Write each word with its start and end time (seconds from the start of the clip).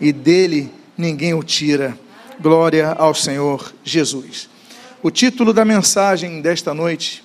e 0.00 0.12
dele 0.12 0.70
ninguém 0.96 1.34
o 1.34 1.42
tira. 1.42 1.98
Glória 2.40 2.92
ao 2.92 3.14
Senhor 3.14 3.74
Jesus. 3.82 4.48
O 5.02 5.10
título 5.10 5.52
da 5.52 5.64
mensagem 5.64 6.40
desta 6.40 6.72
noite 6.72 7.24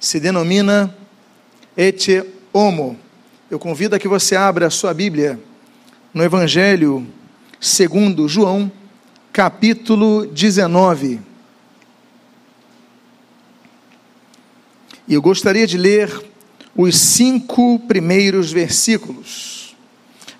se 0.00 0.18
denomina 0.20 0.94
Ete 1.76 2.24
Homo. 2.52 2.98
Eu 3.50 3.58
convido 3.58 3.94
a 3.94 3.98
que 3.98 4.08
você 4.08 4.36
abra 4.36 4.66
a 4.66 4.70
sua 4.70 4.94
Bíblia 4.94 5.38
no 6.12 6.22
Evangelho 6.22 7.06
segundo 7.60 8.28
João, 8.28 8.70
capítulo 9.32 10.26
19. 10.26 11.20
E 15.06 15.14
eu 15.14 15.20
gostaria 15.20 15.66
de 15.66 15.76
ler 15.76 16.10
os 16.76 16.96
cinco 16.96 17.78
primeiros 17.80 18.50
versículos. 18.52 19.53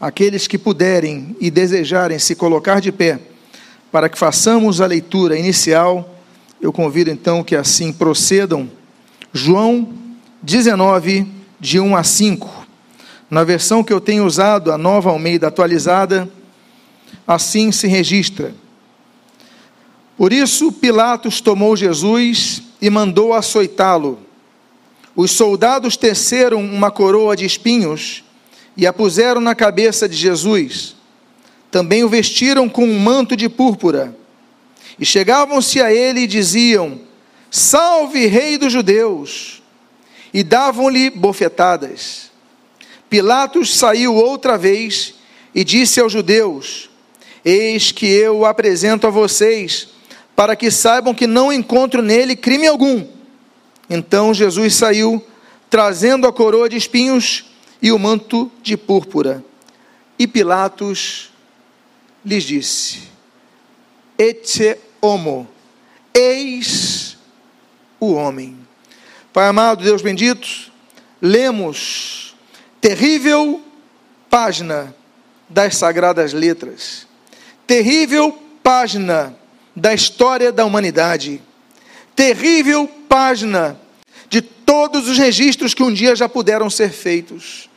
Aqueles 0.01 0.47
que 0.47 0.59
puderem 0.59 1.37
e 1.41 1.51
desejarem 1.51 2.19
se 2.19 2.35
colocar 2.35 2.81
de 2.81 2.91
pé 2.91 3.21
para 3.95 4.09
que 4.09 4.19
façamos 4.19 4.81
a 4.81 4.87
leitura 4.87 5.39
inicial, 5.39 6.19
eu 6.61 6.73
convido 6.73 7.11
então 7.11 7.45
que 7.45 7.55
assim 7.55 7.93
procedam. 7.93 8.69
João 9.33 9.89
19, 10.43 11.25
de 11.61 11.79
1 11.79 11.95
a 11.95 12.03
5. 12.03 12.67
Na 13.31 13.45
versão 13.45 13.85
que 13.85 13.93
eu 13.93 14.01
tenho 14.01 14.27
usado, 14.27 14.73
a 14.73 14.77
nova 14.77 15.11
Almeida 15.11 15.47
atualizada, 15.47 16.29
assim 17.25 17.71
se 17.71 17.87
registra. 17.87 18.53
Por 20.17 20.33
isso, 20.33 20.73
Pilatos 20.73 21.41
tomou 21.41 21.77
Jesus 21.77 22.63
e 22.83 22.91
mandou 22.91 23.33
açoitá-lo. 23.33 24.19
Os 25.15 25.31
soldados 25.31 25.97
teceram 25.97 26.61
uma 26.61 26.91
coroa 26.91 27.37
de 27.37 27.45
espinhos 27.45 28.24
e 28.77 28.87
a 28.87 28.93
puseram 28.93 29.41
na 29.41 29.55
cabeça 29.55 30.09
de 30.09 30.17
Jesus. 30.17 30.97
Também 31.71 32.05
o 32.05 32.09
vestiram 32.09 32.69
com 32.69 32.85
um 32.85 32.99
manto 32.99 33.37
de 33.37 33.49
púrpura. 33.49 34.17
E 34.99 35.05
chegavam-se 35.05 35.81
a 35.81 35.93
ele 35.93 36.21
e 36.21 36.27
diziam: 36.27 37.01
Salve, 37.51 38.27
Rei 38.27 38.59
dos 38.59 38.73
Judeus! 38.73 39.63
E 40.33 40.43
davam-lhe 40.43 41.11
bofetadas. 41.11 42.31
Pilatos 43.09 43.77
saiu 43.77 44.15
outra 44.15 44.59
vez 44.59 45.15
e 45.55 45.63
disse 45.63 46.01
aos 46.01 46.13
judeus: 46.13 46.91
Eis 47.45 47.93
que 47.93 48.07
eu 48.07 48.39
o 48.39 48.47
apresento 48.47 49.07
a 49.07 49.11
vocês, 49.11 49.89
para 50.35 50.57
que 50.57 50.71
saibam 50.71 51.15
que 51.15 51.27
não 51.27 51.53
encontro 51.53 52.03
nele 52.03 52.35
crime 52.35 52.67
algum. 52.67 53.07
Então 53.89 54.35
Jesus 54.35 54.75
saiu, 54.75 55.25
trazendo 55.71 56.27
a 56.27 56.33
coroa 56.33 56.69
de 56.69 56.77
espinhos 56.77 57.45
e 57.85 57.93
o 57.93 57.99
manto 57.99 58.51
de 58.63 58.79
púrpura. 58.79 59.45
E 60.19 60.27
Pilatos 60.27 61.31
lhes 62.25 62.43
disse: 62.43 63.03
Ete 64.19 64.79
homo, 65.03 65.47
eis 66.15 67.19
o 68.01 68.15
homem. 68.15 68.57
Pai 69.35 69.49
amado, 69.49 69.85
Deus 69.85 70.01
bendito, 70.01 70.49
lemos 71.21 72.35
terrível 72.81 73.63
página 74.31 74.97
das 75.47 75.77
sagradas 75.77 76.33
letras, 76.33 77.07
terrível 77.67 78.33
página 78.63 79.37
da 79.77 79.93
história 79.93 80.51
da 80.51 80.65
humanidade, 80.65 81.43
terrível 82.17 82.89
página 83.07 83.79
de 84.31 84.41
todos 84.41 85.07
os 85.07 85.19
registros 85.19 85.75
que 85.75 85.83
um 85.83 85.93
dia 85.93 86.17
já 86.17 86.31
puderam 86.31 86.71
ser 86.71 86.91
feitos. 86.91 87.69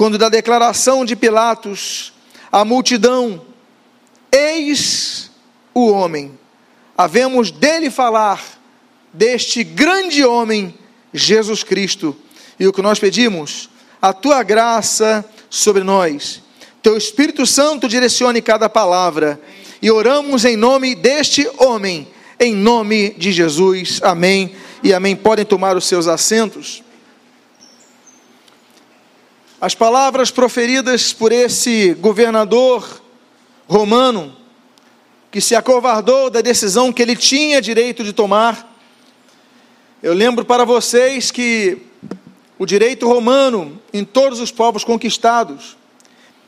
Quando 0.00 0.16
da 0.16 0.30
declaração 0.30 1.04
de 1.04 1.14
Pilatos, 1.14 2.14
a 2.50 2.64
multidão, 2.64 3.42
eis 4.32 5.30
o 5.74 5.90
homem, 5.90 6.38
havemos 6.96 7.50
dele 7.50 7.90
falar, 7.90 8.42
deste 9.12 9.62
grande 9.62 10.24
homem, 10.24 10.74
Jesus 11.12 11.62
Cristo. 11.62 12.16
E 12.58 12.66
o 12.66 12.72
que 12.72 12.80
nós 12.80 12.98
pedimos? 12.98 13.68
A 14.00 14.14
tua 14.14 14.42
graça 14.42 15.22
sobre 15.50 15.84
nós, 15.84 16.42
teu 16.82 16.96
Espírito 16.96 17.44
Santo 17.44 17.86
direcione 17.86 18.40
cada 18.40 18.70
palavra, 18.70 19.38
e 19.82 19.90
oramos 19.90 20.46
em 20.46 20.56
nome 20.56 20.94
deste 20.94 21.46
homem 21.58 22.08
em 22.40 22.54
nome 22.54 23.10
de 23.18 23.32
Jesus. 23.32 24.00
Amém 24.02 24.52
e 24.82 24.94
amém. 24.94 25.14
Podem 25.14 25.44
tomar 25.44 25.76
os 25.76 25.84
seus 25.84 26.08
assentos. 26.08 26.82
As 29.60 29.74
palavras 29.74 30.30
proferidas 30.30 31.12
por 31.12 31.30
esse 31.30 31.92
governador 31.92 33.02
romano, 33.68 34.34
que 35.30 35.38
se 35.38 35.54
acovardou 35.54 36.30
da 36.30 36.40
decisão 36.40 36.90
que 36.90 37.02
ele 37.02 37.14
tinha 37.14 37.60
direito 37.60 38.02
de 38.02 38.14
tomar, 38.14 38.74
eu 40.02 40.14
lembro 40.14 40.46
para 40.46 40.64
vocês 40.64 41.30
que 41.30 41.76
o 42.58 42.64
direito 42.64 43.06
romano, 43.06 43.78
em 43.92 44.02
todos 44.02 44.40
os 44.40 44.50
povos 44.50 44.82
conquistados, 44.82 45.76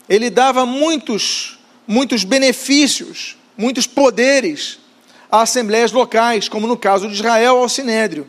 ele 0.09 0.31
dava 0.31 0.65
muitos, 0.65 1.59
muitos 1.85 2.23
benefícios, 2.23 3.37
muitos 3.55 3.85
poderes 3.85 4.79
a 5.31 5.43
assembleias 5.43 5.91
locais, 5.91 6.49
como 6.49 6.65
no 6.65 6.75
caso 6.75 7.07
de 7.07 7.13
Israel 7.13 7.57
ao 7.57 7.69
Sinédrio. 7.69 8.27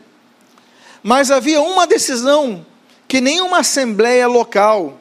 Mas 1.01 1.31
havia 1.31 1.59
uma 1.59 1.87
decisão 1.87 2.63
que 3.15 3.21
nenhuma 3.21 3.59
assembleia 3.59 4.27
local, 4.27 4.99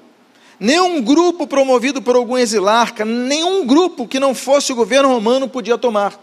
nenhum 0.61 1.03
grupo 1.03 1.49
promovido 1.49 2.01
por 2.01 2.15
algum 2.15 2.39
exilarca, 2.39 3.05
nenhum 3.05 3.67
grupo 3.67 4.07
que 4.07 4.21
não 4.21 4.33
fosse 4.33 4.73
o 4.73 4.77
governo 4.77 5.09
romano 5.09 5.49
podia 5.49 5.77
tomar. 5.77 6.17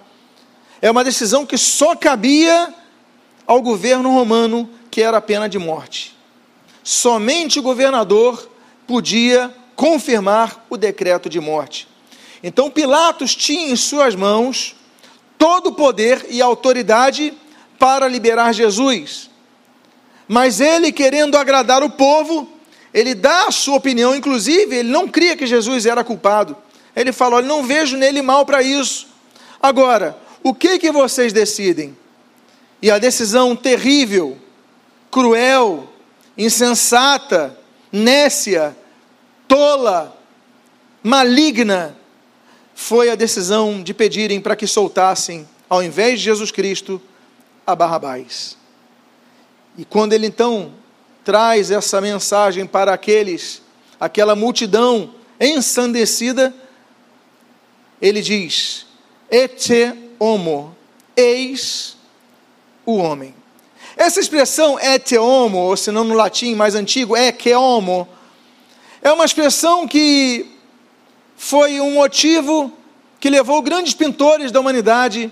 É 0.81 0.89
uma 0.89 1.03
decisão 1.03 1.45
que 1.45 1.57
só 1.57 1.93
cabia 1.93 2.73
ao 3.45 3.61
governo 3.61 4.09
romano, 4.09 4.69
que 4.89 5.01
era 5.01 5.17
a 5.17 5.21
pena 5.21 5.49
de 5.49 5.59
morte. 5.59 6.17
Somente 6.81 7.59
o 7.59 7.61
governador 7.61 8.49
podia 8.87 9.53
confirmar 9.75 10.65
o 10.69 10.77
decreto 10.77 11.27
de 11.27 11.41
morte. 11.41 11.89
Então 12.41 12.71
Pilatos 12.71 13.35
tinha 13.35 13.69
em 13.69 13.75
suas 13.75 14.15
mãos 14.15 14.77
todo 15.37 15.71
o 15.71 15.75
poder 15.75 16.25
e 16.29 16.41
autoridade 16.41 17.33
para 17.77 18.07
liberar 18.07 18.53
Jesus. 18.53 19.30
Mas 20.31 20.61
ele, 20.61 20.93
querendo 20.93 21.35
agradar 21.35 21.83
o 21.83 21.89
povo, 21.89 22.47
ele 22.93 23.13
dá 23.13 23.47
a 23.47 23.51
sua 23.51 23.75
opinião, 23.75 24.15
inclusive, 24.15 24.77
ele 24.77 24.87
não 24.87 25.05
cria 25.05 25.35
que 25.35 25.45
Jesus 25.45 25.85
era 25.85 26.05
culpado. 26.05 26.55
Ele 26.95 27.11
fala: 27.11 27.35
Olha, 27.35 27.45
não 27.45 27.61
vejo 27.61 27.97
nele 27.97 28.21
mal 28.21 28.45
para 28.45 28.63
isso. 28.63 29.09
Agora, 29.61 30.17
o 30.41 30.53
que 30.53 30.79
que 30.79 30.89
vocês 30.89 31.33
decidem? 31.33 31.97
E 32.81 32.89
a 32.89 32.97
decisão 32.97 33.57
terrível, 33.57 34.37
cruel, 35.11 35.89
insensata, 36.37 37.59
nécia, 37.91 38.73
tola, 39.49 40.17
maligna 41.03 41.93
foi 42.73 43.09
a 43.09 43.15
decisão 43.15 43.83
de 43.83 43.93
pedirem 43.93 44.39
para 44.39 44.55
que 44.55 44.65
soltassem, 44.65 45.45
ao 45.67 45.83
invés 45.83 46.19
de 46.19 46.23
Jesus 46.23 46.51
Cristo, 46.51 47.01
a 47.67 47.75
Barrabás. 47.75 48.60
E 49.77 49.85
quando 49.85 50.13
ele 50.13 50.27
então 50.27 50.73
traz 51.23 51.71
essa 51.71 52.01
mensagem 52.01 52.65
para 52.65 52.93
aqueles, 52.93 53.61
aquela 53.99 54.35
multidão 54.35 55.13
ensandecida, 55.39 56.53
ele 58.01 58.21
diz: 58.21 58.85
Ete 59.29 59.93
homo, 60.19 60.75
eis 61.15 61.95
o 62.85 62.97
homem. 62.97 63.33
Essa 63.95 64.19
expressão 64.19 64.79
ete 64.79 65.17
homo, 65.17 65.57
ou 65.59 65.77
se 65.77 65.91
não 65.91 66.03
no 66.03 66.15
latim 66.15 66.55
mais 66.55 66.75
antigo, 66.75 67.15
é 67.15 67.31
que 67.31 67.53
homo, 67.53 68.07
é 69.01 69.11
uma 69.11 69.25
expressão 69.25 69.87
que 69.87 70.45
foi 71.35 71.79
um 71.81 71.93
motivo 71.93 72.71
que 73.19 73.29
levou 73.29 73.61
grandes 73.61 73.93
pintores 73.93 74.51
da 74.51 74.59
humanidade 74.59 75.31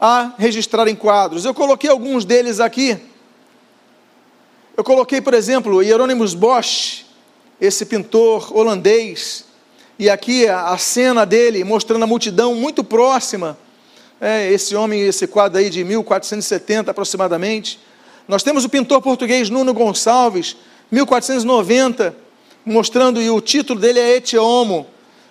a 0.00 0.32
registrarem 0.38 0.96
quadros. 0.96 1.44
Eu 1.44 1.54
coloquei 1.54 1.88
alguns 1.90 2.24
deles 2.24 2.58
aqui. 2.58 2.98
Eu 4.74 4.82
coloquei, 4.82 5.20
por 5.20 5.34
exemplo, 5.34 5.82
Hieronymus 5.82 6.32
Bosch, 6.32 7.04
esse 7.60 7.84
pintor 7.84 8.56
holandês, 8.56 9.44
e 9.98 10.08
aqui 10.08 10.48
a, 10.48 10.78
cena 10.78 11.26
dele 11.26 11.62
mostrando 11.62 12.04
a 12.04 12.06
multidão 12.06 12.54
muito 12.54 12.82
próxima. 12.82 13.58
É, 14.18 14.50
esse 14.50 14.74
homem, 14.74 15.02
esse 15.02 15.26
quadro 15.26 15.58
aí 15.58 15.68
de 15.68 15.84
1470 15.84 16.90
aproximadamente. 16.90 17.78
Nós 18.26 18.42
temos 18.42 18.64
o 18.64 18.68
pintor 18.68 19.02
português 19.02 19.50
Nuno 19.50 19.74
Gonçalves, 19.74 20.56
1490, 20.90 22.16
mostrando, 22.64 23.20
e 23.20 23.28
o 23.28 23.42
título 23.42 23.78
dele 23.78 24.00
é 24.00 24.16
Ete 24.16 24.38
Homo, 24.38 24.86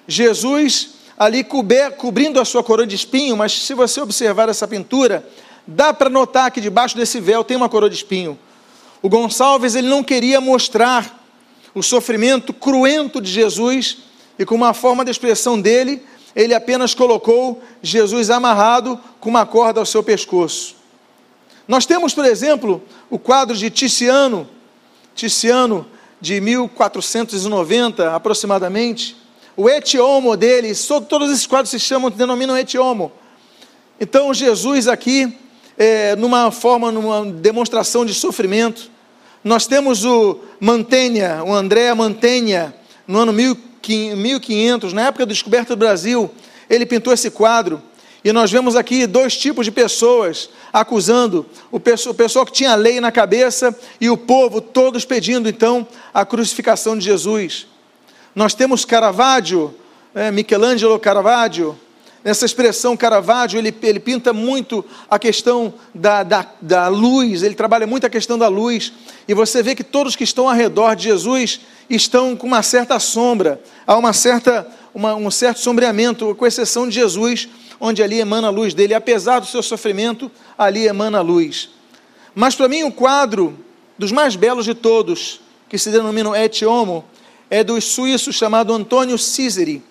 Jesus 0.07 0.91
ali 1.17 1.43
cobrir, 1.43 1.91
cobrindo 1.93 2.39
a 2.39 2.45
sua 2.45 2.63
coroa 2.63 2.85
de 2.85 2.95
espinho, 2.95 3.35
mas 3.35 3.53
se 3.53 3.73
você 3.73 4.01
observar 4.01 4.49
essa 4.49 4.67
pintura, 4.67 5.27
dá 5.65 5.91
para 5.91 6.11
notar 6.11 6.51
que 6.51 6.61
debaixo 6.61 6.95
desse 6.95 7.19
véu 7.19 7.43
tem 7.43 7.57
uma 7.57 7.69
coroa 7.69 7.89
de 7.89 7.95
espinho. 7.95 8.37
O 9.01 9.09
Gonçalves 9.09 9.75
ele 9.75 9.87
não 9.87 10.03
queria 10.03 10.39
mostrar 10.39 11.19
o 11.73 11.81
sofrimento 11.81 12.53
cruento 12.53 13.21
de 13.21 13.31
Jesus 13.31 13.99
e 14.37 14.45
com 14.45 14.55
uma 14.55 14.73
forma 14.73 15.05
de 15.05 15.11
expressão 15.11 15.59
dele, 15.59 16.03
ele 16.35 16.53
apenas 16.53 16.93
colocou 16.93 17.61
Jesus 17.81 18.29
amarrado 18.29 18.99
com 19.19 19.29
uma 19.29 19.45
corda 19.45 19.79
ao 19.79 19.85
seu 19.85 20.03
pescoço. 20.03 20.75
Nós 21.67 21.85
temos, 21.85 22.13
por 22.13 22.25
exemplo, 22.25 22.83
o 23.09 23.17
quadro 23.17 23.55
de 23.55 23.69
Ticiano, 23.69 24.47
Ticiano 25.15 25.87
de 26.19 26.39
1490 26.41 28.15
aproximadamente, 28.15 29.17
o 29.55 29.69
etiomo 29.69 30.35
dele, 30.37 30.71
todos 31.09 31.31
esses 31.31 31.47
quadros 31.47 31.71
se 31.71 31.79
chamam, 31.79 32.09
denominam 32.09 32.57
etiomo. 32.57 33.11
Então 33.99 34.33
Jesus 34.33 34.87
aqui, 34.87 35.37
é, 35.77 36.15
numa 36.15 36.51
forma, 36.51 36.91
numa 36.91 37.25
demonstração 37.31 38.05
de 38.05 38.13
sofrimento, 38.13 38.90
nós 39.43 39.65
temos 39.65 40.05
o 40.05 40.39
Mantenha, 40.59 41.43
o 41.43 41.53
André 41.53 41.93
Mantenha, 41.93 42.75
no 43.07 43.19
ano 43.19 43.33
1500, 43.33 44.93
na 44.93 45.07
época 45.07 45.25
da 45.25 45.31
descoberta 45.31 45.75
do 45.75 45.79
Brasil, 45.79 46.29
ele 46.69 46.85
pintou 46.85 47.11
esse 47.11 47.31
quadro. 47.31 47.81
E 48.23 48.31
nós 48.31 48.51
vemos 48.51 48.75
aqui 48.75 49.07
dois 49.07 49.35
tipos 49.35 49.65
de 49.65 49.71
pessoas 49.71 50.49
acusando 50.71 51.45
o 51.71 51.79
pessoal, 51.79 52.45
que 52.45 52.51
tinha 52.51 52.71
a 52.71 52.75
lei 52.75 53.01
na 53.01 53.11
cabeça 53.11 53.75
e 53.99 54.11
o 54.11 54.17
povo, 54.17 54.61
todos 54.61 55.05
pedindo 55.05 55.49
então 55.49 55.87
a 56.13 56.23
crucificação 56.23 56.95
de 56.95 57.03
Jesus. 57.03 57.65
Nós 58.35 58.53
temos 58.53 58.85
Caravaggio, 58.85 59.73
é, 60.13 60.29
Michelangelo 60.29 60.99
Caravaggio, 60.99 61.77
nessa 62.23 62.45
expressão 62.45 62.95
Caravaggio, 62.95 63.57
ele, 63.57 63.73
ele 63.81 63.99
pinta 63.99 64.31
muito 64.31 64.85
a 65.09 65.17
questão 65.17 65.73
da, 65.93 66.23
da, 66.23 66.47
da 66.61 66.87
luz, 66.87 67.43
ele 67.43 67.55
trabalha 67.55 67.87
muito 67.87 68.05
a 68.05 68.09
questão 68.09 68.37
da 68.37 68.47
luz, 68.47 68.93
e 69.27 69.33
você 69.33 69.63
vê 69.63 69.75
que 69.75 69.83
todos 69.83 70.15
que 70.15 70.23
estão 70.23 70.47
ao 70.47 70.55
redor 70.55 70.95
de 70.95 71.03
Jesus 71.03 71.61
estão 71.89 72.35
com 72.35 72.47
uma 72.47 72.61
certa 72.61 72.99
sombra, 72.99 73.61
há 73.85 73.97
uma 73.97 74.13
certa, 74.13 74.67
uma, 74.93 75.15
um 75.15 75.31
certo 75.31 75.59
sombreamento, 75.59 76.33
com 76.35 76.45
exceção 76.45 76.87
de 76.87 76.95
Jesus, 76.95 77.49
onde 77.79 78.03
ali 78.03 78.19
emana 78.19 78.47
a 78.47 78.51
luz 78.51 78.73
dele, 78.73 78.93
apesar 78.93 79.39
do 79.39 79.47
seu 79.47 79.63
sofrimento, 79.63 80.31
ali 80.57 80.87
emana 80.87 81.17
a 81.17 81.21
luz. 81.21 81.69
Mas 82.35 82.55
para 82.55 82.67
mim 82.67 82.83
o 82.83 82.91
quadro 82.91 83.57
dos 83.97 84.11
mais 84.11 84.35
belos 84.35 84.65
de 84.65 84.73
todos, 84.73 85.41
que 85.67 85.77
se 85.77 85.89
denominam 85.89 86.35
Et 86.35 86.63
Homo, 86.63 87.03
é 87.49 87.63
do 87.63 87.79
suíço 87.81 88.31
chamado 88.31 88.73
Antônio 88.73 89.17
Cíceri. 89.17 89.83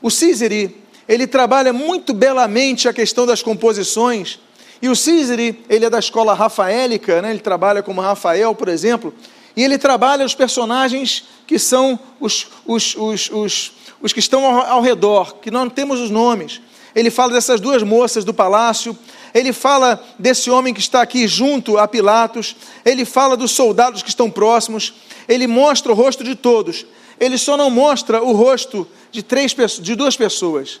O 0.00 0.10
Cíceri, 0.10 0.81
ele 1.08 1.26
trabalha 1.26 1.72
muito 1.72 2.12
belamente 2.12 2.88
a 2.88 2.92
questão 2.92 3.26
das 3.26 3.42
composições, 3.42 4.38
e 4.82 4.88
o 4.88 4.96
Cíceri, 4.96 5.64
ele 5.68 5.84
é 5.84 5.90
da 5.90 6.00
escola 6.00 6.34
rafaélica, 6.34 7.22
né? 7.22 7.30
ele 7.30 7.38
trabalha 7.38 7.84
como 7.84 8.00
Rafael, 8.00 8.52
por 8.52 8.68
exemplo, 8.68 9.14
e 9.56 9.62
ele 9.62 9.78
trabalha 9.78 10.26
os 10.26 10.34
personagens 10.34 11.24
que 11.46 11.56
são 11.56 11.98
os, 12.18 12.48
os, 12.66 12.96
os, 12.96 13.30
os, 13.30 13.72
os 14.00 14.12
que 14.12 14.18
estão 14.18 14.44
ao, 14.44 14.66
ao 14.66 14.82
redor, 14.82 15.36
que 15.36 15.52
nós 15.52 15.62
não 15.62 15.70
temos 15.70 16.00
os 16.00 16.10
nomes. 16.10 16.60
Ele 16.96 17.10
fala 17.10 17.32
dessas 17.32 17.60
duas 17.60 17.84
moças 17.84 18.24
do 18.24 18.34
palácio, 18.34 18.98
ele 19.32 19.52
fala 19.52 20.02
desse 20.18 20.50
homem 20.50 20.74
que 20.74 20.80
está 20.80 21.00
aqui 21.00 21.28
junto 21.28 21.78
a 21.78 21.86
Pilatos, 21.86 22.56
ele 22.84 23.04
fala 23.04 23.36
dos 23.36 23.52
soldados 23.52 24.02
que 24.02 24.08
estão 24.08 24.28
próximos, 24.28 24.94
ele 25.28 25.46
mostra 25.46 25.92
o 25.92 25.94
rosto 25.94 26.24
de 26.24 26.34
todos, 26.34 26.84
ele 27.20 27.38
só 27.38 27.56
não 27.56 27.70
mostra 27.70 28.20
o 28.20 28.32
rosto 28.32 28.86
de, 29.12 29.22
três, 29.22 29.54
de 29.80 29.94
duas 29.94 30.16
pessoas, 30.16 30.80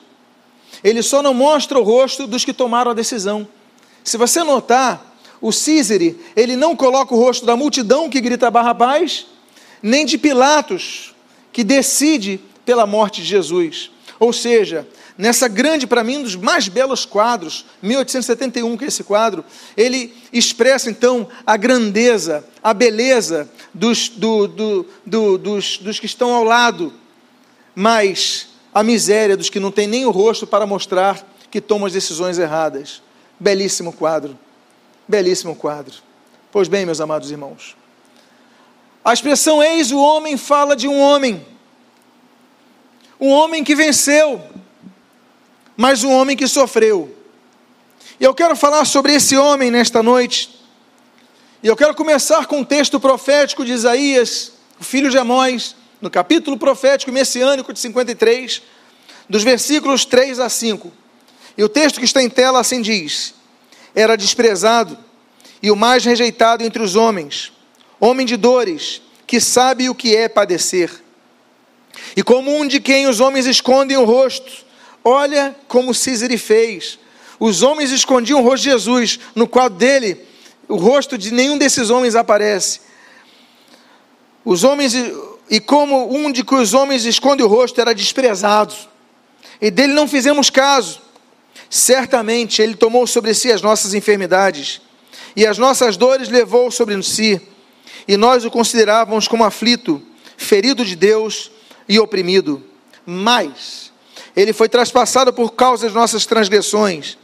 ele 0.82 1.02
só 1.02 1.22
não 1.22 1.34
mostra 1.34 1.78
o 1.78 1.82
rosto 1.82 2.26
dos 2.26 2.44
que 2.44 2.52
tomaram 2.52 2.90
a 2.90 2.94
decisão. 2.94 3.46
Se 4.02 4.16
você 4.16 4.42
notar, 4.42 5.16
o 5.40 5.52
Cícere, 5.52 6.18
ele 6.36 6.56
não 6.56 6.76
coloca 6.76 7.14
o 7.14 7.18
rosto 7.18 7.44
da 7.44 7.56
multidão 7.56 8.08
que 8.08 8.20
grita 8.20 8.50
Barrabás, 8.50 9.26
nem 9.82 10.06
de 10.06 10.16
Pilatos, 10.16 11.14
que 11.52 11.64
decide 11.64 12.40
pela 12.64 12.86
morte 12.86 13.20
de 13.20 13.26
Jesus. 13.26 13.90
Ou 14.20 14.32
seja, 14.32 14.86
nessa 15.18 15.48
grande, 15.48 15.84
para 15.84 16.04
mim, 16.04 16.18
um 16.18 16.22
dos 16.22 16.36
mais 16.36 16.68
belos 16.68 17.04
quadros, 17.04 17.66
1871, 17.82 18.76
que 18.76 18.84
é 18.84 18.88
esse 18.88 19.02
quadro, 19.02 19.44
ele 19.76 20.14
expressa 20.32 20.88
então 20.88 21.28
a 21.44 21.56
grandeza, 21.56 22.44
a 22.62 22.72
beleza 22.72 23.50
dos, 23.74 24.08
do, 24.08 24.46
do, 24.46 24.86
do, 25.04 25.38
dos, 25.38 25.78
dos 25.78 25.98
que 25.98 26.06
estão 26.06 26.32
ao 26.32 26.44
lado, 26.44 26.92
mas 27.74 28.51
a 28.74 28.82
miséria 28.82 29.36
dos 29.36 29.50
que 29.50 29.60
não 29.60 29.70
têm 29.70 29.86
nem 29.86 30.06
o 30.06 30.10
rosto 30.10 30.46
para 30.46 30.66
mostrar 30.66 31.26
que 31.50 31.60
tomam 31.60 31.86
as 31.86 31.92
decisões 31.92 32.38
erradas. 32.38 33.02
Belíssimo 33.38 33.92
quadro. 33.92 34.38
Belíssimo 35.06 35.54
quadro. 35.54 35.94
Pois 36.50 36.68
bem, 36.68 36.86
meus 36.86 37.00
amados 37.00 37.30
irmãos, 37.30 37.76
a 39.04 39.12
expressão 39.12 39.62
eis 39.62 39.90
o 39.90 39.98
homem 39.98 40.36
fala 40.36 40.76
de 40.76 40.86
um 40.86 40.98
homem, 40.98 41.44
um 43.20 43.30
homem 43.30 43.64
que 43.64 43.74
venceu, 43.74 44.40
mas 45.76 46.04
um 46.04 46.12
homem 46.12 46.36
que 46.36 46.46
sofreu. 46.46 47.16
E 48.20 48.24
eu 48.24 48.34
quero 48.34 48.54
falar 48.54 48.84
sobre 48.84 49.14
esse 49.14 49.36
homem 49.36 49.70
nesta 49.70 50.02
noite. 50.02 50.60
E 51.62 51.66
eu 51.66 51.76
quero 51.76 51.94
começar 51.94 52.46
com 52.46 52.58
um 52.58 52.64
texto 52.64 53.00
profético 53.00 53.64
de 53.64 53.72
Isaías, 53.72 54.52
o 54.80 54.84
filho 54.84 55.10
de 55.10 55.18
Amós, 55.18 55.74
no 56.02 56.10
capítulo 56.10 56.58
profético 56.58 57.12
messiânico 57.12 57.72
de 57.72 57.78
53, 57.78 58.60
dos 59.28 59.44
versículos 59.44 60.04
3 60.04 60.40
a 60.40 60.48
5. 60.48 60.92
E 61.56 61.62
o 61.62 61.68
texto 61.68 62.00
que 62.00 62.04
está 62.04 62.20
em 62.20 62.28
tela 62.28 62.58
assim 62.60 62.82
diz: 62.82 63.34
era 63.94 64.16
desprezado 64.16 64.98
e 65.62 65.70
o 65.70 65.76
mais 65.76 66.04
rejeitado 66.04 66.64
entre 66.64 66.82
os 66.82 66.96
homens, 66.96 67.52
homem 68.00 68.26
de 68.26 68.36
dores, 68.36 69.00
que 69.26 69.40
sabe 69.40 69.88
o 69.88 69.94
que 69.94 70.16
é 70.16 70.28
padecer. 70.28 70.90
E 72.16 72.22
como 72.22 72.54
um 72.54 72.66
de 72.66 72.80
quem 72.80 73.06
os 73.06 73.20
homens 73.20 73.46
escondem 73.46 73.96
o 73.96 74.04
rosto, 74.04 74.66
olha 75.04 75.54
como 75.68 75.94
Cícero 75.94 76.36
fez. 76.36 76.98
Os 77.38 77.62
homens 77.62 77.92
escondiam 77.92 78.40
o 78.40 78.42
rosto 78.42 78.64
de 78.64 78.70
Jesus, 78.70 79.20
no 79.34 79.46
quadro 79.46 79.78
dele, 79.78 80.26
o 80.68 80.76
rosto 80.76 81.16
de 81.16 81.32
nenhum 81.32 81.58
desses 81.58 81.90
homens 81.90 82.14
aparece. 82.14 82.80
Os 84.44 84.64
homens, 84.64 84.94
e 85.50 85.60
como 85.60 86.14
um 86.14 86.30
de 86.30 86.44
que 86.44 86.54
os 86.54 86.74
homens 86.74 87.04
esconde 87.04 87.42
o 87.42 87.48
rosto, 87.48 87.80
era 87.80 87.94
desprezado, 87.94 88.74
e 89.60 89.70
dele 89.70 89.92
não 89.92 90.08
fizemos 90.08 90.50
caso. 90.50 91.00
Certamente 91.70 92.60
Ele 92.60 92.74
tomou 92.74 93.06
sobre 93.06 93.32
si 93.32 93.50
as 93.50 93.62
nossas 93.62 93.94
enfermidades 93.94 94.80
e 95.34 95.46
as 95.46 95.58
nossas 95.58 95.96
dores 95.96 96.28
levou 96.28 96.70
sobre 96.70 97.00
si, 97.02 97.40
e 98.06 98.16
nós 98.16 98.44
o 98.44 98.50
considerávamos 98.50 99.28
como 99.28 99.44
aflito, 99.44 100.02
ferido 100.36 100.84
de 100.84 100.96
Deus 100.96 101.50
e 101.88 101.98
oprimido. 101.98 102.62
Mas 103.06 103.92
Ele 104.36 104.52
foi 104.52 104.68
traspassado 104.68 105.32
por 105.32 105.52
causa 105.52 105.86
das 105.86 105.94
nossas 105.94 106.26
transgressões, 106.26 107.16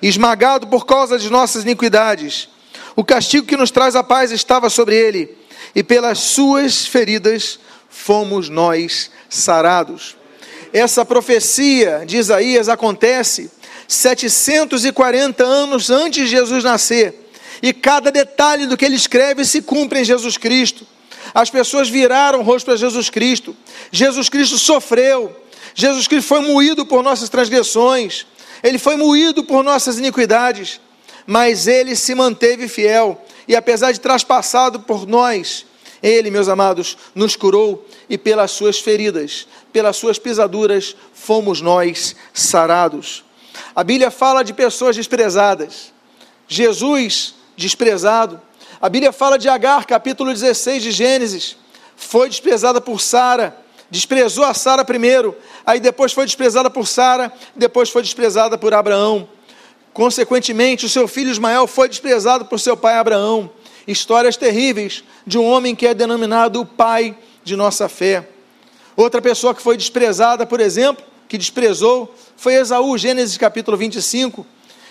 esmagado 0.00 0.66
por 0.66 0.84
causa 0.84 1.18
de 1.18 1.30
nossas 1.30 1.62
iniquidades. 1.62 2.48
O 2.96 3.04
castigo 3.04 3.46
que 3.46 3.56
nos 3.56 3.70
traz 3.70 3.94
a 3.94 4.02
paz 4.02 4.30
estava 4.32 4.68
sobre 4.68 4.96
Ele, 4.96 5.36
e 5.74 5.82
pelas 5.82 6.18
Suas 6.18 6.86
feridas 6.86 7.58
fomos 7.88 8.48
nós 8.48 9.10
sarados. 9.28 10.16
Essa 10.72 11.04
profecia 11.04 12.04
de 12.06 12.16
Isaías 12.16 12.68
acontece 12.68 13.50
740 13.86 15.44
anos 15.44 15.90
antes 15.90 16.24
de 16.24 16.30
Jesus 16.30 16.64
nascer. 16.64 17.14
E 17.62 17.72
cada 17.72 18.10
detalhe 18.10 18.66
do 18.66 18.76
que 18.76 18.84
ele 18.84 18.96
escreve 18.96 19.44
se 19.44 19.62
cumpre 19.62 20.00
em 20.00 20.04
Jesus 20.04 20.36
Cristo. 20.36 20.86
As 21.34 21.50
pessoas 21.50 21.88
viraram 21.88 22.40
o 22.40 22.42
rosto 22.42 22.66
para 22.66 22.76
Jesus 22.76 23.08
Cristo. 23.08 23.56
Jesus 23.90 24.28
Cristo 24.28 24.58
sofreu. 24.58 25.34
Jesus 25.74 26.08
Cristo 26.08 26.26
foi 26.26 26.40
moído 26.40 26.84
por 26.84 27.02
nossas 27.02 27.28
transgressões. 27.28 28.26
Ele 28.62 28.78
foi 28.78 28.96
moído 28.96 29.44
por 29.44 29.62
nossas 29.62 29.98
iniquidades. 29.98 30.80
Mas 31.26 31.66
ele 31.66 31.94
se 31.94 32.14
manteve 32.14 32.66
fiel. 32.66 33.22
E 33.52 33.54
apesar 33.54 33.92
de 33.92 34.00
traspassado 34.00 34.80
por 34.80 35.06
nós, 35.06 35.66
ele, 36.02 36.30
meus 36.30 36.48
amados, 36.48 36.96
nos 37.14 37.36
curou 37.36 37.86
e 38.08 38.16
pelas 38.16 38.50
suas 38.50 38.78
feridas, 38.78 39.46
pelas 39.70 39.94
suas 39.94 40.18
pisaduras, 40.18 40.96
fomos 41.12 41.60
nós 41.60 42.16
sarados. 42.32 43.22
A 43.76 43.84
Bíblia 43.84 44.10
fala 44.10 44.42
de 44.42 44.54
pessoas 44.54 44.96
desprezadas. 44.96 45.92
Jesus, 46.48 47.34
desprezado. 47.54 48.40
A 48.80 48.88
Bíblia 48.88 49.12
fala 49.12 49.38
de 49.38 49.50
Agar, 49.50 49.84
capítulo 49.84 50.32
16 50.32 50.82
de 50.82 50.90
Gênesis. 50.90 51.58
Foi 51.94 52.30
desprezada 52.30 52.80
por 52.80 53.02
Sara. 53.02 53.54
Desprezou 53.90 54.46
a 54.46 54.54
Sara 54.54 54.82
primeiro, 54.82 55.36
aí 55.66 55.78
depois 55.78 56.14
foi 56.14 56.24
desprezada 56.24 56.70
por 56.70 56.88
Sara, 56.88 57.30
depois 57.54 57.90
foi 57.90 58.00
desprezada 58.00 58.56
por 58.56 58.72
Abraão. 58.72 59.28
Consequentemente, 59.92 60.86
o 60.86 60.88
seu 60.88 61.06
filho 61.06 61.30
Ismael 61.30 61.66
foi 61.66 61.88
desprezado 61.88 62.46
por 62.46 62.58
seu 62.58 62.76
pai 62.76 62.94
Abraão. 62.94 63.50
Histórias 63.86 64.36
terríveis 64.36 65.04
de 65.26 65.38
um 65.38 65.44
homem 65.44 65.74
que 65.74 65.86
é 65.86 65.92
denominado 65.92 66.60
o 66.60 66.66
pai 66.66 67.16
de 67.44 67.56
nossa 67.56 67.88
fé. 67.88 68.26
Outra 68.96 69.20
pessoa 69.20 69.54
que 69.54 69.60
foi 69.60 69.76
desprezada, 69.76 70.46
por 70.46 70.60
exemplo, 70.60 71.04
que 71.28 71.36
desprezou 71.36 72.14
foi 72.36 72.54
Esaú, 72.54 72.96
Gênesis 72.96 73.36
capítulo 73.36 73.76
25. 73.76 74.46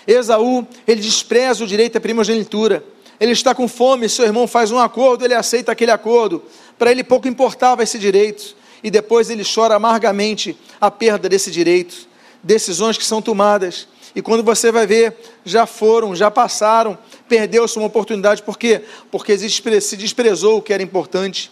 Esaú, 0.06 0.66
ele 0.86 1.00
despreza 1.00 1.64
o 1.64 1.66
direito 1.66 1.98
à 1.98 2.00
primogenitura. 2.00 2.84
Ele 3.18 3.32
está 3.32 3.54
com 3.54 3.68
fome, 3.68 4.08
seu 4.08 4.24
irmão 4.24 4.46
faz 4.46 4.70
um 4.70 4.78
acordo, 4.78 5.24
ele 5.24 5.34
aceita 5.34 5.72
aquele 5.72 5.90
acordo. 5.90 6.42
Para 6.78 6.90
ele 6.90 7.04
pouco 7.04 7.28
importava 7.28 7.82
esse 7.82 7.98
direito. 7.98 8.56
e 8.84 8.90
depois 8.90 9.30
ele 9.30 9.44
chora 9.44 9.76
amargamente 9.76 10.56
a 10.80 10.90
perda 10.90 11.28
desse 11.28 11.50
direito, 11.50 12.08
decisões 12.42 12.98
que 12.98 13.04
são 13.04 13.22
tomadas. 13.22 13.86
E 14.14 14.20
quando 14.20 14.42
você 14.42 14.70
vai 14.70 14.86
ver, 14.86 15.16
já 15.44 15.64
foram, 15.66 16.14
já 16.14 16.30
passaram, 16.30 16.98
perdeu-se 17.28 17.76
uma 17.78 17.86
oportunidade, 17.86 18.42
por 18.42 18.58
quê? 18.58 18.82
Porque 19.10 19.36
se 19.38 19.96
desprezou 19.96 20.58
o 20.58 20.62
que 20.62 20.72
era 20.72 20.82
importante. 20.82 21.50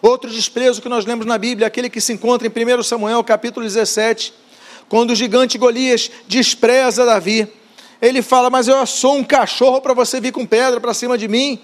Outro 0.00 0.30
desprezo 0.30 0.80
que 0.80 0.88
nós 0.88 1.04
lemos 1.04 1.26
na 1.26 1.36
Bíblia, 1.36 1.66
aquele 1.66 1.90
que 1.90 2.00
se 2.00 2.12
encontra 2.12 2.46
em 2.46 2.50
1 2.50 2.82
Samuel 2.82 3.22
capítulo 3.24 3.66
17, 3.66 4.32
quando 4.88 5.10
o 5.10 5.14
gigante 5.14 5.58
Golias 5.58 6.10
despreza 6.26 7.04
Davi. 7.04 7.46
Ele 8.00 8.22
fala: 8.22 8.48
Mas 8.48 8.68
eu 8.68 8.86
sou 8.86 9.16
um 9.16 9.24
cachorro 9.24 9.80
para 9.80 9.92
você 9.92 10.20
vir 10.20 10.32
com 10.32 10.46
pedra 10.46 10.80
para 10.80 10.94
cima 10.94 11.18
de 11.18 11.28
mim. 11.28 11.60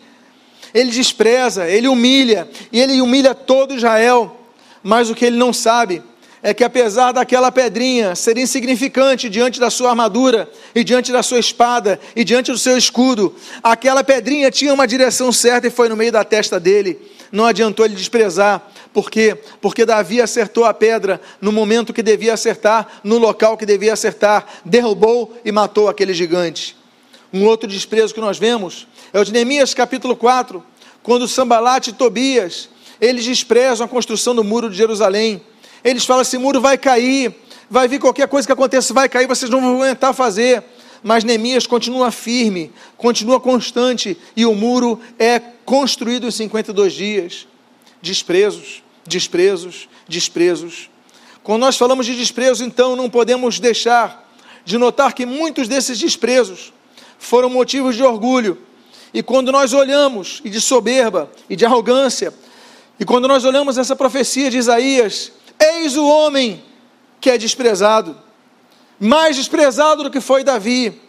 Ele 0.74 0.90
despreza, 0.90 1.68
ele 1.68 1.86
humilha, 1.86 2.48
e 2.72 2.80
ele 2.80 3.00
humilha 3.00 3.34
todo 3.34 3.74
Israel. 3.74 4.36
Mas 4.82 5.08
o 5.08 5.14
que 5.14 5.24
ele 5.24 5.36
não 5.36 5.52
sabe 5.52 6.02
é 6.44 6.54
que, 6.54 6.62
apesar 6.62 7.10
daquela 7.10 7.50
pedrinha 7.50 8.14
ser 8.14 8.38
insignificante 8.38 9.28
diante 9.28 9.58
da 9.58 9.70
sua 9.70 9.90
armadura, 9.90 10.48
e 10.74 10.84
diante 10.84 11.10
da 11.10 11.24
sua 11.24 11.40
espada, 11.40 11.98
e 12.14 12.22
diante 12.22 12.52
do 12.52 12.58
seu 12.58 12.78
escudo, 12.78 13.34
aquela 13.62 14.04
pedrinha 14.04 14.48
tinha 14.50 14.72
uma 14.72 14.86
direção 14.86 15.32
certa 15.32 15.66
e 15.66 15.70
foi 15.70 15.88
no 15.88 15.96
meio 15.96 16.12
da 16.12 16.22
testa 16.22 16.60
dele 16.60 17.12
não 17.34 17.46
adiantou 17.46 17.84
ele 17.84 17.96
desprezar. 17.96 18.70
Por 18.92 19.10
quê? 19.10 19.36
Porque 19.60 19.84
Davi 19.84 20.22
acertou 20.22 20.64
a 20.64 20.72
pedra 20.72 21.20
no 21.40 21.50
momento 21.50 21.92
que 21.92 22.02
devia 22.02 22.32
acertar, 22.32 23.00
no 23.02 23.18
local 23.18 23.56
que 23.56 23.66
devia 23.66 23.92
acertar, 23.92 24.46
derrubou 24.64 25.36
e 25.44 25.50
matou 25.50 25.88
aquele 25.88 26.14
gigante. 26.14 26.76
Um 27.32 27.44
outro 27.44 27.68
desprezo 27.68 28.14
que 28.14 28.20
nós 28.20 28.38
vemos 28.38 28.86
é 29.12 29.18
o 29.18 29.24
de 29.24 29.32
Neemias 29.32 29.74
capítulo 29.74 30.14
4, 30.14 30.62
quando 31.02 31.26
Sambalate 31.26 31.90
e 31.90 31.92
Tobias, 31.92 32.68
eles 33.00 33.24
desprezam 33.24 33.84
a 33.84 33.88
construção 33.88 34.32
do 34.32 34.44
muro 34.44 34.70
de 34.70 34.76
Jerusalém. 34.76 35.42
Eles 35.84 36.04
falam: 36.04 36.22
esse 36.22 36.38
muro 36.38 36.60
vai 36.60 36.78
cair, 36.78 37.34
vai 37.70 37.86
vir 37.86 38.00
qualquer 38.00 38.26
coisa 38.26 38.48
que 38.48 38.52
aconteça, 38.52 38.94
vai 38.94 39.08
cair, 39.08 39.28
vocês 39.28 39.50
não 39.50 39.60
vão 39.60 39.74
aguentar 39.74 40.14
fazer 40.14 40.64
mas 41.04 41.22
Neemias 41.22 41.66
continua 41.66 42.10
firme, 42.10 42.72
continua 42.96 43.38
constante, 43.38 44.16
e 44.34 44.46
o 44.46 44.54
muro 44.54 44.98
é 45.18 45.38
construído 45.38 46.26
em 46.26 46.30
52 46.30 46.94
dias. 46.94 47.46
Desprezos, 48.00 48.82
desprezos, 49.06 49.86
desprezos. 50.08 50.88
Quando 51.42 51.60
nós 51.60 51.76
falamos 51.76 52.06
de 52.06 52.16
desprezo, 52.16 52.64
então, 52.64 52.96
não 52.96 53.10
podemos 53.10 53.60
deixar 53.60 54.26
de 54.64 54.78
notar 54.78 55.12
que 55.12 55.26
muitos 55.26 55.68
desses 55.68 55.98
desprezos 55.98 56.72
foram 57.18 57.50
motivos 57.50 57.94
de 57.94 58.02
orgulho. 58.02 58.56
E 59.12 59.22
quando 59.22 59.52
nós 59.52 59.74
olhamos, 59.74 60.40
e 60.42 60.48
de 60.48 60.58
soberba, 60.58 61.30
e 61.50 61.54
de 61.54 61.66
arrogância, 61.66 62.32
e 62.98 63.04
quando 63.04 63.28
nós 63.28 63.44
olhamos 63.44 63.76
essa 63.76 63.94
profecia 63.94 64.50
de 64.50 64.56
Isaías, 64.56 65.32
eis 65.64 65.96
o 65.96 66.06
homem 66.06 66.62
que 67.20 67.30
é 67.30 67.38
desprezado 67.38 68.24
mais 68.98 69.36
desprezado 69.36 70.04
do 70.04 70.10
que 70.10 70.20
foi 70.20 70.44
Davi, 70.44 71.00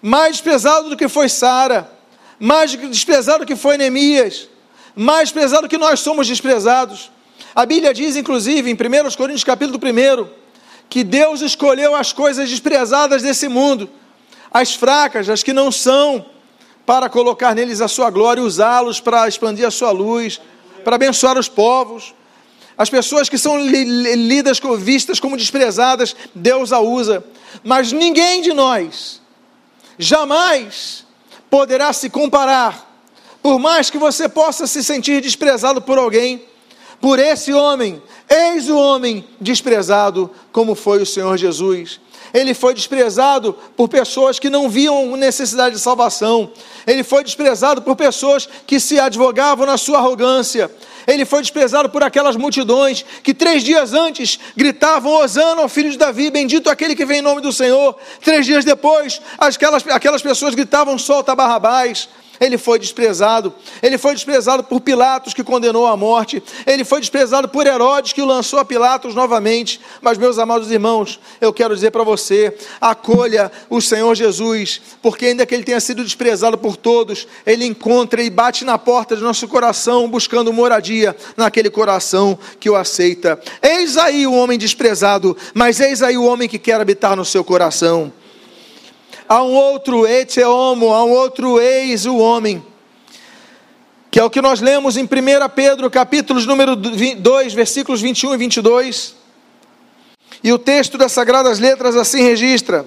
mais 0.00 0.32
desprezado 0.32 0.88
do 0.88 0.96
que 0.96 1.08
foi 1.08 1.28
Sara, 1.28 1.90
mais 2.38 2.74
desprezado 2.74 3.40
do 3.40 3.46
que 3.46 3.56
foi 3.56 3.76
Neemias, 3.76 4.48
mais 4.94 5.28
desprezado 5.28 5.68
que 5.68 5.78
nós 5.78 6.00
somos 6.00 6.26
desprezados. 6.26 7.10
A 7.54 7.66
Bíblia 7.66 7.92
diz, 7.92 8.16
inclusive, 8.16 8.70
em 8.70 8.74
1 8.74 9.16
Coríntios 9.16 9.44
capítulo 9.44 9.78
1, 9.78 10.28
que 10.88 11.04
Deus 11.04 11.40
escolheu 11.40 11.94
as 11.94 12.12
coisas 12.12 12.48
desprezadas 12.48 13.22
desse 13.22 13.48
mundo, 13.48 13.88
as 14.50 14.74
fracas, 14.74 15.28
as 15.28 15.42
que 15.42 15.52
não 15.52 15.70
são, 15.70 16.24
para 16.84 17.08
colocar 17.08 17.54
neles 17.54 17.80
a 17.80 17.88
sua 17.88 18.10
glória 18.10 18.42
usá-los 18.42 19.00
para 19.00 19.28
expandir 19.28 19.66
a 19.66 19.70
sua 19.70 19.90
luz, 19.90 20.40
para 20.84 20.96
abençoar 20.96 21.38
os 21.38 21.48
povos. 21.48 22.14
As 22.76 22.88
pessoas 22.88 23.28
que 23.28 23.38
são 23.38 23.58
lidas, 23.58 24.60
vistas 24.78 25.20
como 25.20 25.36
desprezadas, 25.36 26.16
Deus 26.34 26.72
a 26.72 26.80
usa. 26.80 27.24
Mas 27.62 27.92
ninguém 27.92 28.40
de 28.40 28.52
nós 28.52 29.20
jamais 29.98 31.04
poderá 31.50 31.92
se 31.92 32.08
comparar, 32.08 32.90
por 33.42 33.58
mais 33.58 33.90
que 33.90 33.98
você 33.98 34.28
possa 34.28 34.66
se 34.66 34.82
sentir 34.82 35.20
desprezado 35.20 35.82
por 35.82 35.98
alguém, 35.98 36.42
por 37.00 37.18
esse 37.18 37.52
homem, 37.52 38.00
eis 38.30 38.68
o 38.68 38.78
homem 38.78 39.24
desprezado, 39.40 40.30
como 40.52 40.74
foi 40.74 41.02
o 41.02 41.06
Senhor 41.06 41.36
Jesus. 41.36 42.00
Ele 42.32 42.54
foi 42.54 42.74
desprezado 42.74 43.52
por 43.76 43.88
pessoas 43.88 44.38
que 44.38 44.48
não 44.48 44.68
viam 44.68 45.16
necessidade 45.16 45.74
de 45.74 45.80
salvação. 45.80 46.50
Ele 46.86 47.02
foi 47.02 47.22
desprezado 47.22 47.82
por 47.82 47.96
pessoas 47.96 48.48
que 48.66 48.80
se 48.80 48.98
advogavam 48.98 49.66
na 49.66 49.76
sua 49.76 49.98
arrogância. 49.98 50.70
Ele 51.06 51.24
foi 51.24 51.42
desprezado 51.42 51.90
por 51.90 52.02
aquelas 52.02 52.36
multidões 52.36 53.04
que 53.22 53.34
três 53.34 53.62
dias 53.62 53.92
antes 53.92 54.38
gritavam: 54.56 55.12
Osana 55.12 55.62
ao 55.62 55.68
filho 55.68 55.90
de 55.90 55.98
Davi, 55.98 56.30
bendito 56.30 56.70
aquele 56.70 56.94
que 56.94 57.04
vem 57.04 57.18
em 57.18 57.22
nome 57.22 57.40
do 57.40 57.52
Senhor. 57.52 57.96
Três 58.24 58.46
dias 58.46 58.64
depois, 58.64 59.20
aquelas, 59.36 59.86
aquelas 59.88 60.22
pessoas 60.22 60.54
gritavam: 60.54 60.96
solta 60.98 61.34
Barrabás 61.34 62.08
ele 62.40 62.58
foi 62.58 62.78
desprezado. 62.78 63.54
Ele 63.82 63.98
foi 63.98 64.14
desprezado 64.14 64.64
por 64.64 64.80
Pilatos, 64.80 65.34
que 65.34 65.44
condenou 65.44 65.86
à 65.86 65.96
morte. 65.96 66.42
Ele 66.66 66.84
foi 66.84 67.00
desprezado 67.00 67.48
por 67.48 67.66
Herodes, 67.66 68.12
que 68.12 68.22
o 68.22 68.26
lançou 68.26 68.58
a 68.58 68.64
Pilatos 68.64 69.14
novamente. 69.14 69.80
Mas, 70.00 70.18
meus 70.18 70.38
amados 70.38 70.70
irmãos, 70.70 71.20
eu 71.40 71.52
quero 71.52 71.74
dizer 71.74 71.90
para 71.90 72.02
você: 72.02 72.56
acolha 72.80 73.50
o 73.68 73.80
Senhor 73.80 74.14
Jesus, 74.14 74.80
porque 75.00 75.26
ainda 75.26 75.46
que 75.46 75.54
ele 75.54 75.64
tenha 75.64 75.80
sido 75.80 76.02
desprezado 76.02 76.58
por 76.58 76.76
todos, 76.76 77.26
ele 77.46 77.64
encontra 77.64 78.22
e 78.22 78.30
bate 78.30 78.64
na 78.64 78.78
porta 78.78 79.14
do 79.14 79.22
nosso 79.22 79.46
coração, 79.48 80.08
buscando 80.08 80.52
moradia 80.52 81.16
naquele 81.36 81.70
coração 81.70 82.38
que 82.58 82.70
o 82.70 82.76
aceita. 82.76 83.40
Eis 83.62 83.96
aí 83.96 84.26
o 84.26 84.34
homem 84.34 84.58
desprezado, 84.58 85.36
mas 85.54 85.80
eis 85.80 86.02
aí 86.02 86.16
o 86.16 86.24
homem 86.24 86.48
que 86.48 86.58
quer 86.58 86.80
habitar 86.80 87.16
no 87.16 87.24
seu 87.24 87.44
coração 87.44 88.12
há 89.32 89.42
um 89.42 89.54
outro 89.54 90.06
ete 90.06 90.42
homo, 90.42 90.92
há 90.92 91.02
um 91.04 91.10
outro 91.10 91.58
eis 91.58 92.04
o 92.04 92.18
homem, 92.18 92.62
que 94.10 94.20
é 94.20 94.24
o 94.24 94.28
que 94.28 94.42
nós 94.42 94.60
lemos 94.60 94.98
em 94.98 95.04
1 95.04 95.08
Pedro, 95.54 95.90
capítulos 95.90 96.44
número 96.44 96.76
2, 96.76 97.54
versículos 97.54 98.02
21 98.02 98.34
e 98.34 98.36
22. 98.36 99.14
E 100.44 100.52
o 100.52 100.58
texto 100.58 100.98
das 100.98 101.12
Sagradas 101.12 101.58
Letras 101.58 101.96
assim 101.96 102.22
registra: 102.22 102.84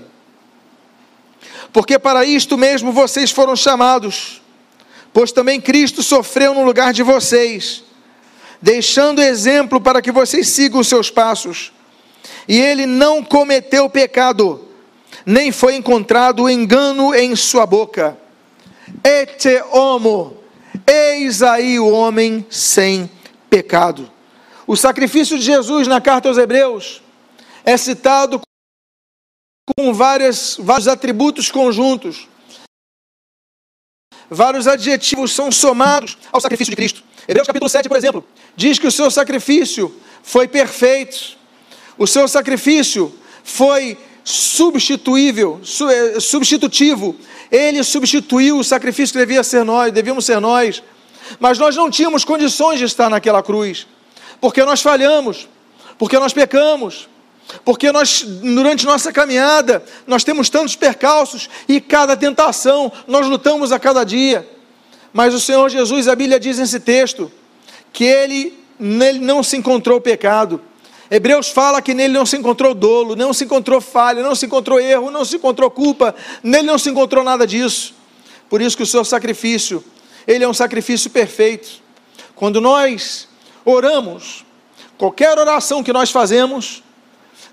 Porque 1.74 1.98
para 1.98 2.24
isto 2.24 2.60
mesmo 2.60 2.92
vocês 2.92 3.32
foram 3.32 3.56
chamados, 3.56 4.40
pois 5.12 5.32
também 5.32 5.60
Cristo 5.60 6.04
sofreu 6.04 6.54
no 6.54 6.64
lugar 6.64 6.94
de 6.94 7.02
vocês, 7.02 7.84
deixando 8.62 9.20
exemplo 9.20 9.82
para 9.82 10.00
que 10.00 10.12
vocês 10.12 10.48
sigam 10.50 10.82
os 10.82 10.88
seus 10.88 11.10
passos. 11.10 11.72
E 12.48 12.62
ele 12.62 12.86
não 12.86 13.24
cometeu 13.24 13.90
pecado 13.90 14.65
nem 15.26 15.52
foi 15.52 15.76
encontrado 15.76 16.50
engano 16.50 17.14
em 17.14 17.36
sua 17.36 17.66
boca. 17.66 18.18
Ete 19.04 19.62
homo, 19.72 20.38
eis 20.86 21.42
aí 21.42 21.80
o 21.80 21.90
homem 21.90 22.46
sem 22.50 23.10
pecado. 23.50 24.12
O 24.68 24.76
sacrifício 24.76 25.38
de 25.38 25.44
Jesus 25.44 25.88
na 25.88 26.00
carta 26.00 26.28
aos 26.28 26.38
Hebreus 26.38 27.02
é 27.64 27.76
citado 27.78 28.42
com 29.76 29.94
várias, 29.94 30.58
vários 30.60 30.88
atributos 30.88 31.50
conjuntos. 31.50 32.28
Vários 34.30 34.68
adjetivos 34.68 35.34
são 35.34 35.52
somados 35.52 36.18
ao 36.32 36.42
sacrifício 36.42 36.72
de 36.72 36.76
Cristo. 36.76 37.04
Hebreus 37.28 37.48
capítulo 37.48 37.70
7, 37.70 37.88
por 37.88 37.98
exemplo, 37.98 38.26
diz 38.56 38.78
que 38.78 38.88
o 38.88 38.92
seu 38.92 39.10
sacrifício 39.10 39.96
foi 40.24 40.48
perfeito. 40.48 41.38
O 41.98 42.06
seu 42.06 42.28
sacrifício 42.28 43.14
foi 43.44 43.98
substituível, 44.26 45.62
eh, 45.64 46.20
substitutivo. 46.20 47.16
Ele 47.52 47.84
substituiu 47.84 48.58
o 48.58 48.64
sacrifício 48.64 49.14
que 49.14 49.20
devia 49.20 49.44
ser 49.44 49.64
nós, 49.64 49.94
devíamos 49.94 50.26
ser 50.26 50.42
nós. 50.42 50.82
Mas 51.40 51.60
nós 51.60 51.76
não 51.76 51.90
tínhamos 51.90 52.26
condições 52.26 52.80
de 52.80 52.86
estar 52.86 53.10
naquela 53.10 53.42
cruz, 53.42 53.88
porque 54.42 54.64
nós 54.66 54.82
falhamos, 54.82 55.48
porque 55.98 56.18
nós 56.20 56.34
pecamos, 56.34 57.08
porque 57.64 57.92
nós, 57.92 58.24
durante 58.24 58.86
nossa 58.86 59.12
caminhada, 59.12 59.84
nós 60.08 60.24
temos 60.24 60.50
tantos 60.50 60.76
percalços 60.76 61.48
e 61.68 61.80
cada 61.80 62.18
tentação, 62.18 62.92
nós 63.08 63.28
lutamos 63.28 63.72
a 63.72 63.80
cada 63.80 64.04
dia. 64.04 64.48
Mas 65.14 65.34
o 65.34 65.40
Senhor 65.40 65.70
Jesus, 65.70 66.08
a 66.08 66.16
Bíblia 66.16 66.40
diz 66.40 66.58
nesse 66.58 66.80
texto, 66.80 67.32
que 67.94 68.04
ele, 68.04 68.58
nele 68.80 69.20
não 69.20 69.42
se 69.42 69.56
encontrou 69.56 70.02
pecado. 70.02 70.62
Hebreus 71.10 71.50
fala 71.50 71.82
que 71.82 71.94
nele 71.94 72.14
não 72.14 72.26
se 72.26 72.36
encontrou 72.38 72.74
dolo, 72.74 73.16
não 73.16 73.34
se 73.34 73.44
encontrou 73.44 73.80
falha, 73.80 74.24
não 74.24 74.34
se 74.34 74.46
encontrou 74.46 74.80
erro, 74.80 75.12
não 75.12 75.24
se 75.24 75.36
encontrou 75.36 75.70
culpa, 75.70 76.16
nele 76.42 76.66
não 76.66 76.78
se 76.78 76.90
encontrou 76.90 77.24
nada 77.24 77.46
disso. 77.46 77.94
Por 78.50 78.62
isso 78.62 78.76
que 78.76 78.84
o 78.84 78.88
seu 78.88 79.06
sacrifício, 79.06 79.84
ele 80.26 80.44
é 80.44 80.48
um 80.48 80.54
sacrifício 80.54 81.10
perfeito. 81.10 81.82
Quando 82.36 82.60
nós 82.60 83.28
oramos, 83.64 84.44
qualquer 84.98 85.38
oração 85.38 85.84
que 85.84 85.94
nós 85.94 86.12
fazemos, 86.12 86.84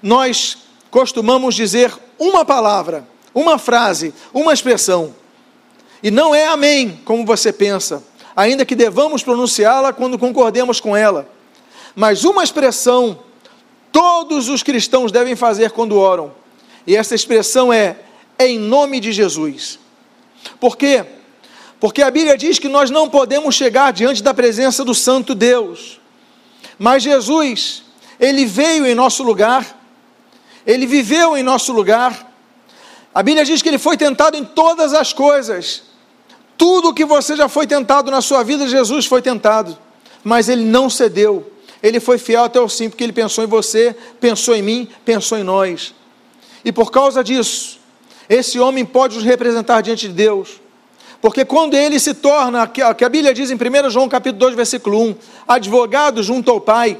nós 0.02 0.58
costumamos 0.90 1.54
dizer 1.54 1.92
uma 2.18 2.44
palavra, 2.44 3.06
uma 3.34 3.58
frase, 3.58 4.14
uma 4.32 4.52
expressão. 4.52 5.14
E 6.02 6.10
não 6.10 6.34
é 6.34 6.46
amém, 6.46 7.00
como 7.04 7.24
você 7.24 7.52
pensa, 7.52 8.02
ainda 8.34 8.64
que 8.64 8.74
devamos 8.74 9.22
pronunciá-la 9.22 9.92
quando 9.92 10.18
concordemos 10.18 10.80
com 10.80 10.96
ela 10.96 11.28
mas 11.94 12.24
uma 12.24 12.42
expressão 12.42 13.18
todos 13.92 14.48
os 14.48 14.62
cristãos 14.62 15.12
devem 15.12 15.36
fazer 15.36 15.70
quando 15.70 15.98
oram. 15.98 16.32
E 16.86 16.96
essa 16.96 17.14
expressão 17.14 17.72
é 17.72 17.96
em 18.38 18.58
nome 18.58 18.98
de 18.98 19.12
Jesus. 19.12 19.78
Por 20.58 20.76
quê? 20.76 21.04
Porque 21.78 22.02
a 22.02 22.10
Bíblia 22.10 22.36
diz 22.36 22.58
que 22.58 22.68
nós 22.68 22.90
não 22.90 23.08
podemos 23.08 23.54
chegar 23.54 23.92
diante 23.92 24.22
da 24.22 24.32
presença 24.32 24.84
do 24.84 24.94
Santo 24.94 25.34
Deus. 25.34 26.00
Mas 26.78 27.02
Jesus, 27.02 27.82
ele 28.18 28.46
veio 28.46 28.86
em 28.86 28.94
nosso 28.94 29.22
lugar, 29.22 29.78
ele 30.66 30.86
viveu 30.86 31.36
em 31.36 31.42
nosso 31.42 31.72
lugar. 31.72 32.32
A 33.14 33.22
Bíblia 33.22 33.44
diz 33.44 33.60
que 33.60 33.68
ele 33.68 33.78
foi 33.78 33.96
tentado 33.96 34.36
em 34.36 34.44
todas 34.44 34.94
as 34.94 35.12
coisas. 35.12 35.82
Tudo 36.56 36.94
que 36.94 37.04
você 37.04 37.36
já 37.36 37.48
foi 37.48 37.66
tentado 37.66 38.10
na 38.10 38.20
sua 38.20 38.42
vida, 38.42 38.66
Jesus 38.66 39.06
foi 39.06 39.20
tentado, 39.20 39.76
mas 40.24 40.48
ele 40.48 40.64
não 40.64 40.88
cedeu. 40.88 41.51
Ele 41.82 41.98
foi 41.98 42.16
fiel 42.16 42.44
até 42.44 42.60
o 42.60 42.68
fim, 42.68 42.88
porque 42.88 43.02
ele 43.02 43.12
pensou 43.12 43.42
em 43.42 43.46
você, 43.46 43.96
pensou 44.20 44.54
em 44.54 44.62
mim, 44.62 44.88
pensou 45.04 45.36
em 45.36 45.42
nós. 45.42 45.94
E 46.64 46.70
por 46.70 46.90
causa 46.90 47.24
disso, 47.24 47.80
esse 48.28 48.60
homem 48.60 48.84
pode 48.84 49.16
nos 49.16 49.24
representar 49.24 49.80
diante 49.80 50.06
de 50.06 50.14
Deus. 50.14 50.60
Porque 51.20 51.44
quando 51.44 51.74
ele 51.74 51.98
se 51.98 52.14
torna, 52.14 52.66
que 52.66 52.82
a 52.82 53.08
Bíblia 53.08 53.34
diz 53.34 53.50
em 53.50 53.54
1 53.54 53.90
João 53.90 54.08
capítulo 54.08 54.40
2, 54.40 54.54
versículo 54.54 55.00
1, 55.00 55.14
advogado 55.46 56.22
junto 56.22 56.50
ao 56.50 56.60
Pai, 56.60 56.98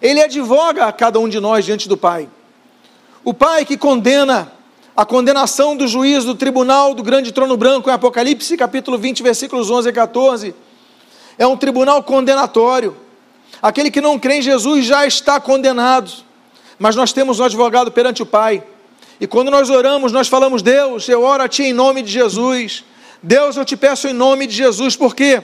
ele 0.00 0.22
advoga 0.22 0.86
a 0.86 0.92
cada 0.92 1.18
um 1.18 1.28
de 1.28 1.38
nós 1.38 1.64
diante 1.64 1.88
do 1.88 1.96
Pai. 1.96 2.28
O 3.24 3.32
Pai 3.32 3.64
que 3.64 3.76
condena 3.76 4.52
a 4.96 5.06
condenação 5.06 5.76
do 5.76 5.86
juiz 5.88 6.24
do 6.24 6.34
tribunal 6.34 6.92
do 6.92 7.02
grande 7.02 7.32
trono 7.32 7.56
branco 7.56 7.88
em 7.88 7.92
Apocalipse 7.92 8.56
capítulo 8.56 8.98
20, 8.98 9.22
versículos 9.22 9.70
11 9.70 9.88
e 9.88 9.92
14, 9.92 10.54
é 11.38 11.46
um 11.46 11.56
tribunal 11.56 12.02
condenatório. 12.02 12.94
Aquele 13.62 13.92
que 13.92 14.00
não 14.00 14.18
crê 14.18 14.38
em 14.38 14.42
Jesus 14.42 14.84
já 14.84 15.06
está 15.06 15.40
condenado. 15.40 16.10
Mas 16.78 16.96
nós 16.96 17.12
temos 17.12 17.38
um 17.38 17.44
advogado 17.44 17.92
perante 17.92 18.22
o 18.22 18.26
Pai. 18.26 18.64
E 19.20 19.26
quando 19.26 19.52
nós 19.52 19.70
oramos, 19.70 20.10
nós 20.10 20.26
falamos: 20.26 20.62
Deus, 20.62 21.08
eu 21.08 21.22
oro 21.22 21.44
a 21.44 21.48
Ti 21.48 21.62
em 21.62 21.72
nome 21.72 22.02
de 22.02 22.10
Jesus. 22.10 22.84
Deus, 23.22 23.56
eu 23.56 23.64
te 23.64 23.76
peço 23.76 24.08
em 24.08 24.12
nome 24.12 24.48
de 24.48 24.54
Jesus. 24.54 24.96
Por 24.96 25.14
quê? 25.14 25.40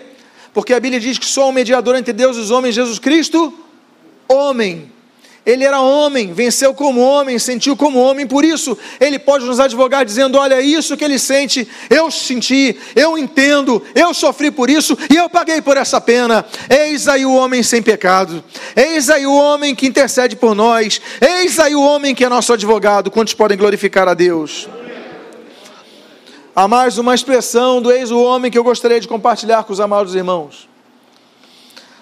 Porque 0.53 0.75
a 0.75 0.81
Bíblia 0.81 0.99
diz 0.99 1.17
que 1.17 1.27
só 1.27 1.49
um 1.49 1.53
mediador 1.53 1.95
entre 1.95 2.13
Deus 2.13 2.37
e 2.37 2.41
os 2.41 2.51
homens, 2.51 2.75
Jesus 2.75 2.99
Cristo, 2.99 3.55
homem. 4.27 4.91
Ele 5.49 5.65
era 5.65 5.81
homem, 5.81 6.35
venceu 6.35 6.75
como 6.75 7.01
homem, 7.01 7.39
sentiu 7.39 7.75
como 7.75 7.99
homem, 7.99 8.27
por 8.27 8.45
isso 8.45 8.77
ele 9.01 9.19
pode 9.19 9.47
nos 9.47 9.59
advogar 9.59 10.05
dizendo: 10.05 10.37
Olha, 10.37 10.61
isso 10.61 10.95
que 10.95 11.03
ele 11.03 11.19
sente, 11.19 11.67
eu 11.89 12.11
senti, 12.11 12.79
eu 12.95 13.17
entendo, 13.17 13.83
eu 13.95 14.13
sofri 14.13 14.51
por 14.51 14.69
isso 14.69 14.95
e 15.11 15.17
eu 15.17 15.27
paguei 15.27 15.63
por 15.63 15.79
essa 15.79 16.03
pena. 16.03 16.45
Eis 16.69 17.09
aí 17.09 17.25
o 17.25 17.33
homem 17.33 17.63
sem 17.63 17.81
pecado, 17.81 18.45
eis 18.77 19.09
aí 19.09 19.27
o 19.27 19.33
homem 19.33 19.75
que 19.75 19.87
intercede 19.87 20.37
por 20.37 20.55
nós, 20.55 21.01
eis 21.19 21.59
aí 21.59 21.75
o 21.75 21.81
homem 21.81 22.15
que 22.15 22.27
é 22.27 22.29
nosso 22.29 22.53
advogado. 22.53 23.11
Quantos 23.11 23.33
podem 23.33 23.57
glorificar 23.57 24.07
a 24.07 24.13
Deus? 24.13 24.69
Há 26.55 26.69
mais 26.69 26.99
uma 26.99 27.15
expressão 27.15 27.81
do 27.81 27.91
eis 27.91 28.11
o 28.11 28.21
homem 28.23 28.51
que 28.51 28.59
eu 28.59 28.65
gostaria 28.65 29.01
de 29.01 29.09
compartilhar 29.09 29.65
com 29.65 29.73
os 29.73 29.81
amados 29.81 30.15
irmãos 30.15 30.68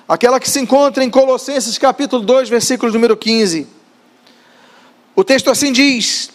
aquela 0.09 0.39
que 0.39 0.51
se 0.51 0.61
encontra 0.61 1.03
em 1.03 1.11
Colossenses 1.11 1.79
capítulo 1.79 2.23
2, 2.25 2.49
versículo 2.49 2.93
número 2.93 3.17
15. 3.17 3.67
O 5.15 5.25
texto 5.25 5.51
assim 5.51 5.73
diz: 5.73 6.31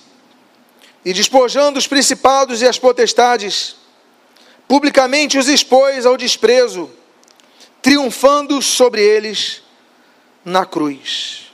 E 1.06 1.14
despojando 1.14 1.80
os 1.80 1.88
principados 1.88 2.62
e 2.62 2.68
as 2.68 2.78
potestades, 2.78 3.76
publicamente 4.68 5.38
os 5.38 5.48
expôs 5.48 6.06
ao 6.06 6.18
desprezo, 6.18 6.90
triunfando 7.82 8.62
sobre 8.62 9.02
eles 9.02 9.62
na 10.44 10.66
cruz. 10.66 11.52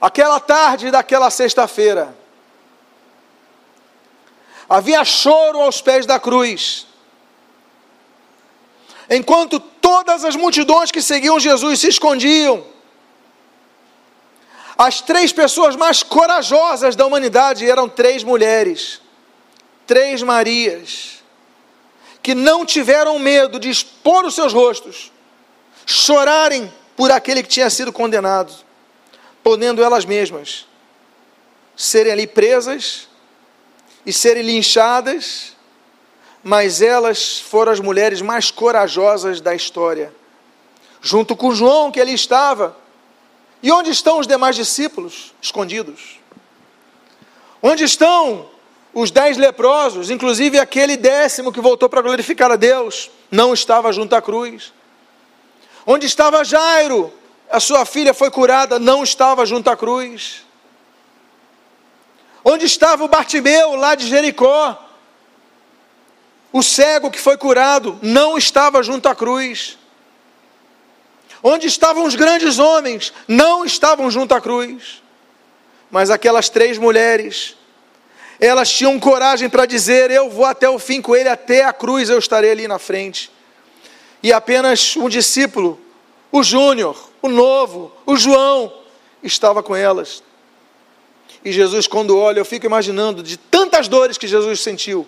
Aquela 0.00 0.38
tarde 0.38 0.90
daquela 0.90 1.30
sexta-feira, 1.30 2.14
havia 4.68 5.02
choro 5.04 5.60
aos 5.60 5.80
pés 5.80 6.04
da 6.04 6.20
cruz 6.20 6.86
enquanto 9.10 9.58
todas 9.60 10.24
as 10.24 10.36
multidões 10.36 10.90
que 10.90 11.02
seguiam 11.02 11.38
Jesus 11.38 11.80
se 11.80 11.88
escondiam, 11.88 12.64
as 14.76 15.00
três 15.00 15.32
pessoas 15.32 15.76
mais 15.76 16.02
corajosas 16.02 16.96
da 16.96 17.06
humanidade 17.06 17.68
eram 17.68 17.88
três 17.88 18.24
mulheres, 18.24 19.00
três 19.86 20.22
Marias, 20.22 21.22
que 22.22 22.34
não 22.34 22.64
tiveram 22.64 23.18
medo 23.18 23.60
de 23.60 23.70
expor 23.70 24.24
os 24.24 24.34
seus 24.34 24.52
rostos, 24.52 25.12
chorarem 25.86 26.72
por 26.96 27.10
aquele 27.10 27.42
que 27.42 27.48
tinha 27.48 27.70
sido 27.70 27.92
condenado, 27.92 28.52
podendo 29.42 29.82
elas 29.82 30.04
mesmas 30.04 30.66
serem 31.76 32.12
ali 32.12 32.26
presas 32.26 33.08
e 34.06 34.12
serem 34.12 34.42
linchadas 34.42 35.53
mas 36.44 36.82
elas 36.82 37.40
foram 37.40 37.72
as 37.72 37.80
mulheres 37.80 38.20
mais 38.20 38.50
corajosas 38.50 39.40
da 39.40 39.54
história. 39.54 40.14
Junto 41.00 41.34
com 41.34 41.54
João, 41.54 41.90
que 41.90 42.00
ali 42.00 42.12
estava. 42.12 42.76
E 43.62 43.72
onde 43.72 43.90
estão 43.90 44.20
os 44.20 44.26
demais 44.26 44.54
discípulos? 44.54 45.32
Escondidos. 45.40 46.20
Onde 47.62 47.82
estão 47.82 48.46
os 48.92 49.10
dez 49.10 49.38
leprosos, 49.38 50.10
inclusive 50.10 50.58
aquele 50.58 50.98
décimo 50.98 51.50
que 51.50 51.62
voltou 51.62 51.88
para 51.88 52.02
glorificar 52.02 52.52
a 52.52 52.56
Deus? 52.56 53.10
Não 53.30 53.54
estava 53.54 53.90
junto 53.90 54.14
à 54.14 54.20
cruz. 54.20 54.70
Onde 55.86 56.04
estava 56.04 56.44
Jairo? 56.44 57.10
A 57.50 57.58
sua 57.58 57.86
filha 57.86 58.12
foi 58.12 58.30
curada, 58.30 58.78
não 58.78 59.02
estava 59.02 59.46
junto 59.46 59.70
à 59.70 59.76
cruz. 59.76 60.44
Onde 62.44 62.66
estava 62.66 63.02
o 63.02 63.08
Bartimeu, 63.08 63.74
lá 63.76 63.94
de 63.94 64.06
Jericó? 64.06 64.83
O 66.54 66.62
cego 66.62 67.10
que 67.10 67.18
foi 67.18 67.36
curado 67.36 67.98
não 68.00 68.38
estava 68.38 68.80
junto 68.80 69.08
à 69.08 69.14
cruz. 69.14 69.76
Onde 71.42 71.66
estavam 71.66 72.04
os 72.04 72.14
grandes 72.14 72.60
homens? 72.60 73.12
Não 73.26 73.64
estavam 73.64 74.08
junto 74.08 74.36
à 74.36 74.40
cruz. 74.40 75.02
Mas 75.90 76.10
aquelas 76.10 76.48
três 76.48 76.78
mulheres, 76.78 77.56
elas 78.38 78.70
tinham 78.70 79.00
coragem 79.00 79.50
para 79.50 79.66
dizer: 79.66 80.12
Eu 80.12 80.30
vou 80.30 80.44
até 80.44 80.70
o 80.70 80.78
fim 80.78 81.02
com 81.02 81.16
ele, 81.16 81.28
até 81.28 81.64
a 81.64 81.72
cruz 81.72 82.08
eu 82.08 82.20
estarei 82.20 82.52
ali 82.52 82.68
na 82.68 82.78
frente. 82.78 83.32
E 84.22 84.32
apenas 84.32 84.96
um 84.96 85.08
discípulo, 85.08 85.80
o 86.30 86.40
Júnior, 86.44 87.10
o 87.20 87.28
novo, 87.28 87.90
o 88.06 88.16
João, 88.16 88.72
estava 89.24 89.60
com 89.60 89.74
elas. 89.74 90.22
E 91.44 91.50
Jesus, 91.50 91.88
quando 91.88 92.16
olha, 92.16 92.38
eu 92.38 92.44
fico 92.44 92.64
imaginando 92.64 93.24
de 93.24 93.36
tantas 93.36 93.88
dores 93.88 94.16
que 94.16 94.28
Jesus 94.28 94.60
sentiu 94.60 95.04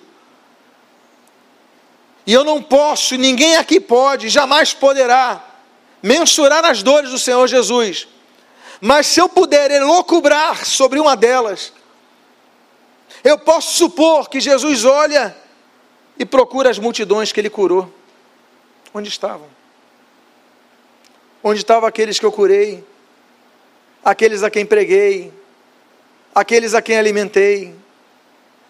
e 2.27 2.33
eu 2.33 2.43
não 2.43 2.61
posso, 2.61 3.15
ninguém 3.15 3.57
aqui 3.57 3.79
pode, 3.79 4.29
jamais 4.29 4.75
poderá, 4.75 5.45
mensurar 6.03 6.65
as 6.65 6.83
dores 6.83 7.11
do 7.11 7.19
Senhor 7.19 7.47
Jesus. 7.47 8.09
Mas 8.81 9.07
se 9.07 9.21
eu 9.21 9.29
puder 9.29 9.71
elocubrar 9.71 10.65
sobre 10.65 10.99
uma 10.99 11.17
delas, 11.17 11.73
eu 13.23 13.39
posso 13.39 13.75
supor 13.75 14.29
que 14.29 14.41
Jesus 14.41 14.85
olha 14.85 15.37
e 16.19 16.27
procura 16.27 16.69
as 16.69 16.79
multidões 16.79 17.31
que 17.31 17.41
ele 17.41 17.51
curou. 17.51 17.93
Onde 18.93 19.09
estavam? 19.09 19.47
Onde 21.43 21.61
estavam 21.61 21.89
aqueles 21.89 22.19
que 22.19 22.27
eu 22.27 22.33
curei? 22.33 22.85
Aqueles 24.05 24.43
a 24.43 24.51
quem 24.51 24.67
preguei? 24.67 25.33
Aqueles 26.35 26.75
a 26.75 26.83
quem 26.83 26.99
alimentei? 26.99 27.75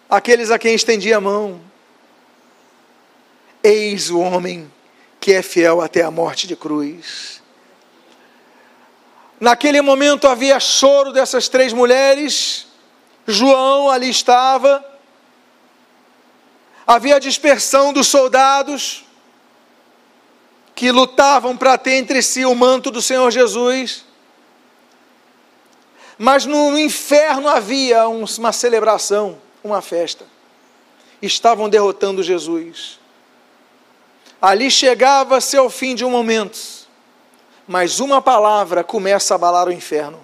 Aqueles 0.09 0.51
a 0.51 0.59
quem 0.59 0.75
estendi 0.75 1.11
a 1.11 1.19
mão? 1.19 1.66
Eis 3.67 4.09
o 4.09 4.21
homem 4.21 4.71
que 5.19 5.33
é 5.33 5.41
fiel 5.41 5.81
até 5.81 6.01
a 6.01 6.09
morte 6.09 6.47
de 6.47 6.55
cruz. 6.55 7.43
Naquele 9.41 9.81
momento 9.81 10.25
havia 10.25 10.57
choro 10.57 11.11
dessas 11.11 11.49
três 11.49 11.73
mulheres, 11.73 12.65
João 13.27 13.89
ali 13.89 14.09
estava, 14.09 14.81
havia 16.87 17.19
dispersão 17.19 17.91
dos 17.91 18.07
soldados 18.07 19.03
que 20.73 20.89
lutavam 20.89 21.57
para 21.57 21.77
ter 21.77 21.95
entre 21.95 22.21
si 22.21 22.45
o 22.45 22.55
manto 22.55 22.89
do 22.89 23.01
Senhor 23.01 23.29
Jesus. 23.31 24.05
Mas 26.17 26.45
no 26.45 26.79
inferno 26.79 27.49
havia 27.49 28.07
uma 28.07 28.53
celebração, 28.53 29.37
uma 29.61 29.81
festa. 29.81 30.25
Estavam 31.21 31.67
derrotando 31.67 32.23
Jesus. 32.23 32.97
Ali 34.41 34.69
chegava-se 34.69 35.57
ao 35.57 35.69
fim 35.69 35.95
de 35.95 36.05
um 36.05 36.11
momento, 36.11 36.59
mas 37.67 37.99
uma 37.99 38.21
palavra 38.21 38.83
começa 38.83 39.33
a 39.33 39.35
abalar 39.35 39.67
o 39.67 39.71
inferno. 39.71 40.19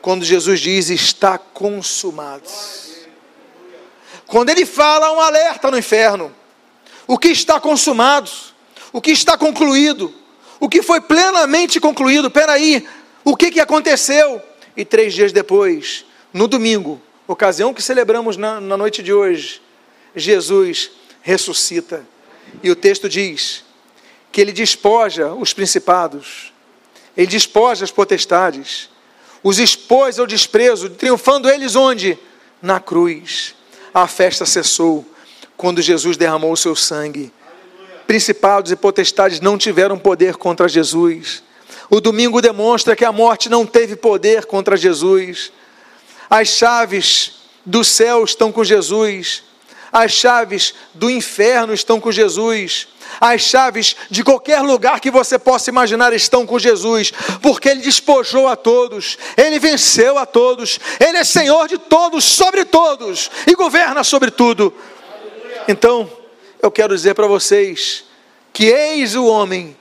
Quando 0.00 0.24
Jesus 0.24 0.60
diz: 0.60 0.88
Está 0.88 1.36
consumado. 1.38 2.48
Quando 4.26 4.48
ele 4.48 4.64
fala, 4.64 5.12
um 5.12 5.20
alerta 5.20 5.70
no 5.70 5.78
inferno. 5.78 6.34
O 7.06 7.18
que 7.18 7.28
está 7.28 7.60
consumado, 7.60 8.30
o 8.92 9.00
que 9.00 9.10
está 9.10 9.36
concluído, 9.36 10.14
o 10.58 10.68
que 10.68 10.80
foi 10.80 11.00
plenamente 11.00 11.78
concluído. 11.78 12.30
Peraí, 12.30 12.88
o 13.24 13.36
que, 13.36 13.50
que 13.50 13.60
aconteceu? 13.60 14.40
E 14.74 14.86
três 14.86 15.12
dias 15.12 15.32
depois, 15.32 16.06
no 16.32 16.48
domingo, 16.48 16.98
ocasião 17.28 17.74
que 17.74 17.82
celebramos 17.82 18.38
na, 18.38 18.58
na 18.58 18.76
noite 18.76 19.02
de 19.02 19.12
hoje, 19.12 19.60
Jesus 20.16 20.90
ressuscita. 21.20 22.06
E 22.62 22.70
o 22.70 22.76
texto 22.76 23.08
diz 23.08 23.64
que 24.30 24.40
ele 24.40 24.52
despoja 24.52 25.32
os 25.32 25.52
principados, 25.52 26.52
ele 27.16 27.26
despoja 27.26 27.84
as 27.84 27.90
potestades, 27.90 28.88
os 29.42 29.58
expôs 29.58 30.18
ao 30.18 30.26
desprezo, 30.26 30.88
triunfando 30.90 31.50
eles 31.50 31.74
onde? 31.74 32.18
Na 32.60 32.78
cruz. 32.78 33.54
A 33.92 34.06
festa 34.06 34.46
cessou 34.46 35.04
quando 35.56 35.82
Jesus 35.82 36.16
derramou 36.16 36.52
o 36.52 36.56
seu 36.56 36.76
sangue. 36.76 37.32
Principados 38.06 38.70
e 38.70 38.76
potestades 38.76 39.40
não 39.40 39.58
tiveram 39.58 39.98
poder 39.98 40.36
contra 40.36 40.68
Jesus. 40.68 41.42
O 41.90 42.00
domingo 42.00 42.40
demonstra 42.40 42.96
que 42.96 43.04
a 43.04 43.12
morte 43.12 43.48
não 43.48 43.66
teve 43.66 43.96
poder 43.96 44.46
contra 44.46 44.76
Jesus. 44.76 45.52
As 46.30 46.48
chaves 46.48 47.42
do 47.66 47.84
céu 47.84 48.24
estão 48.24 48.50
com 48.50 48.64
Jesus. 48.64 49.42
As 49.92 50.10
chaves 50.10 50.74
do 50.94 51.10
inferno 51.10 51.74
estão 51.74 52.00
com 52.00 52.10
Jesus. 52.10 52.88
As 53.20 53.42
chaves 53.42 53.94
de 54.10 54.24
qualquer 54.24 54.60
lugar 54.60 55.00
que 55.00 55.10
você 55.10 55.38
possa 55.38 55.68
imaginar 55.68 56.14
estão 56.14 56.46
com 56.46 56.58
Jesus, 56.58 57.12
porque 57.42 57.68
Ele 57.68 57.82
despojou 57.82 58.48
a 58.48 58.56
todos, 58.56 59.18
Ele 59.36 59.58
venceu 59.58 60.16
a 60.16 60.24
todos, 60.24 60.80
Ele 60.98 61.18
é 61.18 61.24
Senhor 61.24 61.68
de 61.68 61.76
todos, 61.76 62.24
sobre 62.24 62.64
todos 62.64 63.30
e 63.46 63.54
governa 63.54 64.02
sobre 64.02 64.30
tudo. 64.30 64.72
Então, 65.68 66.10
eu 66.62 66.70
quero 66.70 66.96
dizer 66.96 67.14
para 67.14 67.26
vocês 67.26 68.04
que 68.50 68.64
eis 68.64 69.14
o 69.14 69.26
homem 69.26 69.76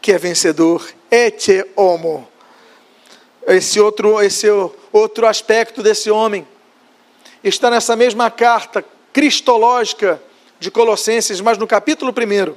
que 0.00 0.12
é 0.12 0.18
vencedor, 0.18 0.86
ete 1.10 1.66
homo. 1.74 2.28
Esse 3.48 3.80
outro, 3.80 4.22
esse 4.22 4.46
outro 4.92 5.26
aspecto 5.26 5.82
desse 5.82 6.10
homem 6.10 6.46
está 7.42 7.68
nessa 7.68 7.96
mesma 7.96 8.30
carta 8.30 8.84
cristológica 9.14 10.20
de 10.58 10.72
Colossenses, 10.72 11.40
mas 11.40 11.56
no 11.56 11.68
capítulo 11.68 12.12
1, 12.12 12.54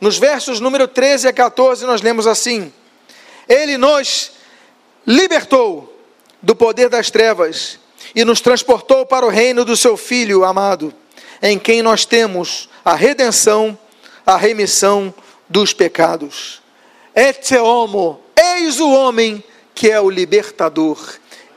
nos 0.00 0.18
versos 0.18 0.58
número 0.58 0.88
13 0.88 1.28
a 1.28 1.32
14, 1.32 1.86
nós 1.86 2.02
lemos 2.02 2.26
assim: 2.26 2.72
Ele 3.48 3.78
nos 3.78 4.32
libertou 5.06 5.96
do 6.42 6.56
poder 6.56 6.88
das 6.88 7.08
trevas 7.08 7.78
e 8.14 8.24
nos 8.24 8.40
transportou 8.40 9.06
para 9.06 9.24
o 9.24 9.30
reino 9.30 9.64
do 9.64 9.76
seu 9.76 9.96
Filho 9.96 10.44
amado, 10.44 10.92
em 11.40 11.58
quem 11.58 11.82
nós 11.82 12.04
temos 12.04 12.68
a 12.84 12.94
redenção, 12.94 13.78
a 14.26 14.36
remissão 14.36 15.14
dos 15.48 15.72
pecados. 15.72 16.60
Ete 17.14 17.56
homo, 17.56 18.20
eis 18.36 18.80
o 18.80 18.90
homem 18.90 19.42
que 19.72 19.88
é 19.88 20.00
o 20.00 20.10
libertador. 20.10 20.98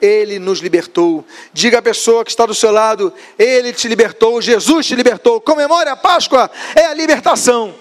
Ele 0.01 0.39
nos 0.39 0.59
libertou. 0.59 1.25
Diga 1.53 1.79
à 1.79 1.81
pessoa 1.81 2.23
que 2.23 2.31
está 2.31 2.45
do 2.45 2.55
seu 2.55 2.71
lado: 2.71 3.13
Ele 3.37 3.73
te 3.73 3.87
libertou, 3.87 4.41
Jesus 4.41 4.85
te 4.85 4.95
libertou. 4.95 5.41
Comemore 5.41 5.89
a 5.89 5.95
Páscoa, 5.95 6.49
é 6.75 6.85
a 6.85 6.93
libertação. 6.93 7.75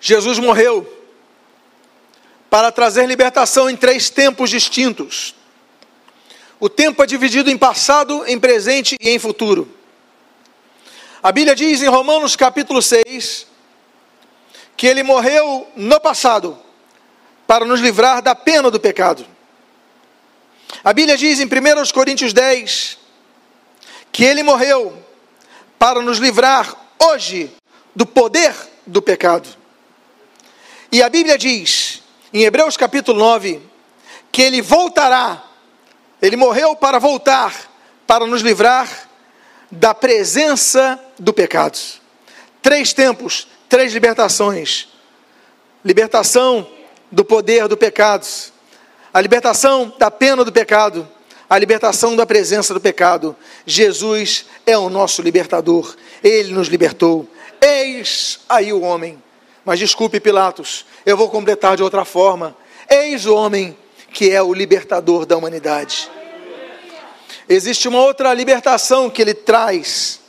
Jesus 0.00 0.38
morreu 0.38 0.86
para 2.48 2.72
trazer 2.72 3.06
libertação 3.06 3.68
em 3.68 3.76
três 3.76 4.08
tempos 4.08 4.50
distintos. 4.50 5.34
O 6.60 6.68
tempo 6.68 7.02
é 7.02 7.06
dividido 7.06 7.50
em 7.50 7.58
passado, 7.58 8.24
em 8.26 8.38
presente 8.38 8.96
e 9.00 9.10
em 9.10 9.18
futuro. 9.18 9.68
A 11.22 11.30
Bíblia 11.32 11.54
diz 11.54 11.82
em 11.82 11.88
Romanos 11.88 12.36
capítulo 12.36 12.80
6 12.80 13.46
que 14.76 14.86
ele 14.86 15.02
morreu 15.02 15.66
no 15.76 16.00
passado 16.00 16.58
para 17.48 17.64
nos 17.64 17.80
livrar 17.80 18.20
da 18.20 18.34
pena 18.34 18.70
do 18.70 18.78
pecado. 18.78 19.24
A 20.84 20.92
Bíblia 20.92 21.16
diz 21.16 21.40
em 21.40 21.46
1 21.46 21.48
Coríntios 21.94 22.34
10 22.34 22.98
que 24.12 24.22
ele 24.22 24.42
morreu 24.42 25.02
para 25.78 26.02
nos 26.02 26.18
livrar 26.18 26.76
hoje 26.98 27.50
do 27.96 28.04
poder 28.04 28.54
do 28.86 29.00
pecado. 29.00 29.48
E 30.92 31.02
a 31.02 31.08
Bíblia 31.08 31.38
diz 31.38 32.02
em 32.34 32.42
Hebreus 32.42 32.76
capítulo 32.76 33.18
9 33.18 33.62
que 34.30 34.42
ele 34.42 34.60
voltará, 34.60 35.42
ele 36.20 36.36
morreu 36.36 36.76
para 36.76 36.98
voltar, 36.98 37.54
para 38.06 38.26
nos 38.26 38.42
livrar 38.42 39.08
da 39.70 39.94
presença 39.94 41.02
do 41.18 41.32
pecado. 41.32 41.78
Três 42.60 42.92
tempos, 42.92 43.48
três 43.70 43.94
libertações: 43.94 44.86
libertação 45.82 46.76
do 47.10 47.24
poder 47.24 47.68
do 47.68 47.76
pecado, 47.76 48.26
a 49.12 49.20
libertação 49.20 49.92
da 49.98 50.10
pena 50.10 50.44
do 50.44 50.52
pecado, 50.52 51.08
a 51.48 51.58
libertação 51.58 52.14
da 52.14 52.26
presença 52.26 52.74
do 52.74 52.80
pecado. 52.80 53.34
Jesus 53.64 54.46
é 54.66 54.76
o 54.76 54.90
nosso 54.90 55.22
libertador, 55.22 55.96
ele 56.22 56.52
nos 56.52 56.68
libertou. 56.68 57.26
Eis 57.60 58.40
aí 58.48 58.72
o 58.72 58.82
homem. 58.82 59.22
Mas 59.64 59.78
desculpe, 59.78 60.20
Pilatos, 60.20 60.86
eu 61.04 61.16
vou 61.16 61.28
completar 61.28 61.76
de 61.76 61.82
outra 61.82 62.04
forma. 62.04 62.56
Eis 62.88 63.26
o 63.26 63.34
homem 63.34 63.76
que 64.12 64.30
é 64.30 64.42
o 64.42 64.54
libertador 64.54 65.26
da 65.26 65.36
humanidade. 65.36 66.10
Existe 67.48 67.88
uma 67.88 68.00
outra 68.00 68.32
libertação 68.34 69.08
que 69.08 69.22
ele 69.22 69.34
traz. 69.34 70.20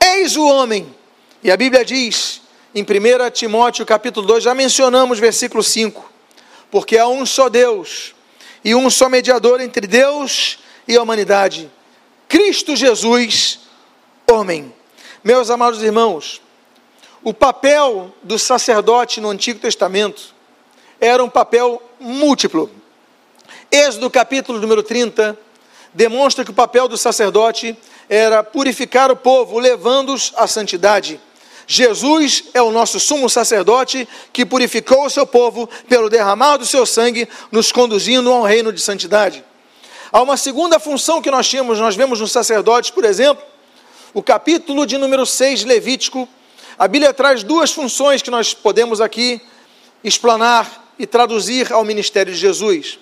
Eis 0.00 0.36
o 0.36 0.44
homem. 0.44 0.94
E 1.42 1.50
a 1.50 1.56
Bíblia 1.56 1.84
diz 1.84 2.39
em 2.74 2.82
1 2.82 3.30
Timóteo 3.32 3.84
capítulo 3.84 4.26
2, 4.26 4.44
já 4.44 4.54
mencionamos 4.54 5.18
versículo 5.18 5.62
5, 5.62 6.08
porque 6.70 6.96
há 6.96 7.08
um 7.08 7.26
só 7.26 7.48
Deus 7.48 8.14
e 8.64 8.74
um 8.74 8.88
só 8.88 9.08
mediador 9.08 9.60
entre 9.60 9.86
Deus 9.86 10.58
e 10.86 10.96
a 10.96 11.02
humanidade, 11.02 11.70
Cristo 12.28 12.76
Jesus, 12.76 13.60
homem. 14.30 14.72
Meus 15.24 15.50
amados 15.50 15.82
irmãos, 15.82 16.40
o 17.24 17.34
papel 17.34 18.14
do 18.22 18.38
sacerdote 18.38 19.20
no 19.20 19.30
Antigo 19.30 19.58
Testamento 19.58 20.34
era 21.00 21.22
um 21.22 21.28
papel 21.28 21.82
múltiplo. 21.98 22.70
Êxodo 23.70 24.08
capítulo 24.08 24.60
número 24.60 24.82
30 24.82 25.36
demonstra 25.92 26.44
que 26.44 26.50
o 26.52 26.54
papel 26.54 26.86
do 26.86 26.96
sacerdote 26.96 27.76
era 28.08 28.42
purificar 28.44 29.10
o 29.10 29.16
povo, 29.16 29.58
levando-os 29.58 30.32
à 30.36 30.46
santidade. 30.46 31.20
Jesus 31.72 32.46
é 32.52 32.60
o 32.60 32.72
nosso 32.72 32.98
sumo 32.98 33.30
sacerdote 33.30 34.08
que 34.32 34.44
purificou 34.44 35.06
o 35.06 35.08
seu 35.08 35.24
povo 35.24 35.70
pelo 35.88 36.10
derramar 36.10 36.56
do 36.56 36.66
seu 36.66 36.84
sangue, 36.84 37.28
nos 37.52 37.70
conduzindo 37.70 38.28
ao 38.32 38.42
reino 38.42 38.72
de 38.72 38.80
santidade. 38.80 39.44
Há 40.10 40.20
uma 40.20 40.36
segunda 40.36 40.80
função 40.80 41.22
que 41.22 41.30
nós 41.30 41.48
tínhamos, 41.48 41.78
nós 41.78 41.94
vemos 41.94 42.18
nos 42.18 42.32
sacerdotes, 42.32 42.90
por 42.90 43.04
exemplo, 43.04 43.44
o 44.12 44.20
capítulo 44.20 44.84
de 44.84 44.98
número 44.98 45.24
6, 45.24 45.62
Levítico. 45.62 46.28
A 46.76 46.88
Bíblia 46.88 47.14
traz 47.14 47.44
duas 47.44 47.70
funções 47.70 48.20
que 48.20 48.32
nós 48.32 48.52
podemos 48.52 49.00
aqui 49.00 49.40
explanar 50.02 50.92
e 50.98 51.06
traduzir 51.06 51.72
ao 51.72 51.84
ministério 51.84 52.32
de 52.32 52.38
Jesus. 52.40 52.98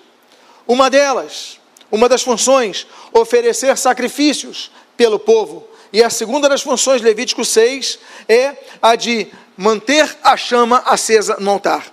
Uma 0.67 0.91
delas, 0.91 1.59
uma 1.91 2.07
das 2.07 2.21
funções, 2.21 2.85
oferecer 3.11 3.75
sacrifícios 3.79 4.69
pelo 4.95 5.17
povo. 5.17 5.67
E 5.91 6.03
a 6.03 6.09
segunda 6.09 6.47
das 6.47 6.61
funções, 6.61 7.01
Levítico 7.01 7.43
6, 7.43 7.99
é 8.27 8.55
a 8.81 8.95
de 8.95 9.27
manter 9.57 10.17
a 10.23 10.37
chama 10.37 10.83
acesa 10.85 11.37
no 11.39 11.49
altar. 11.51 11.85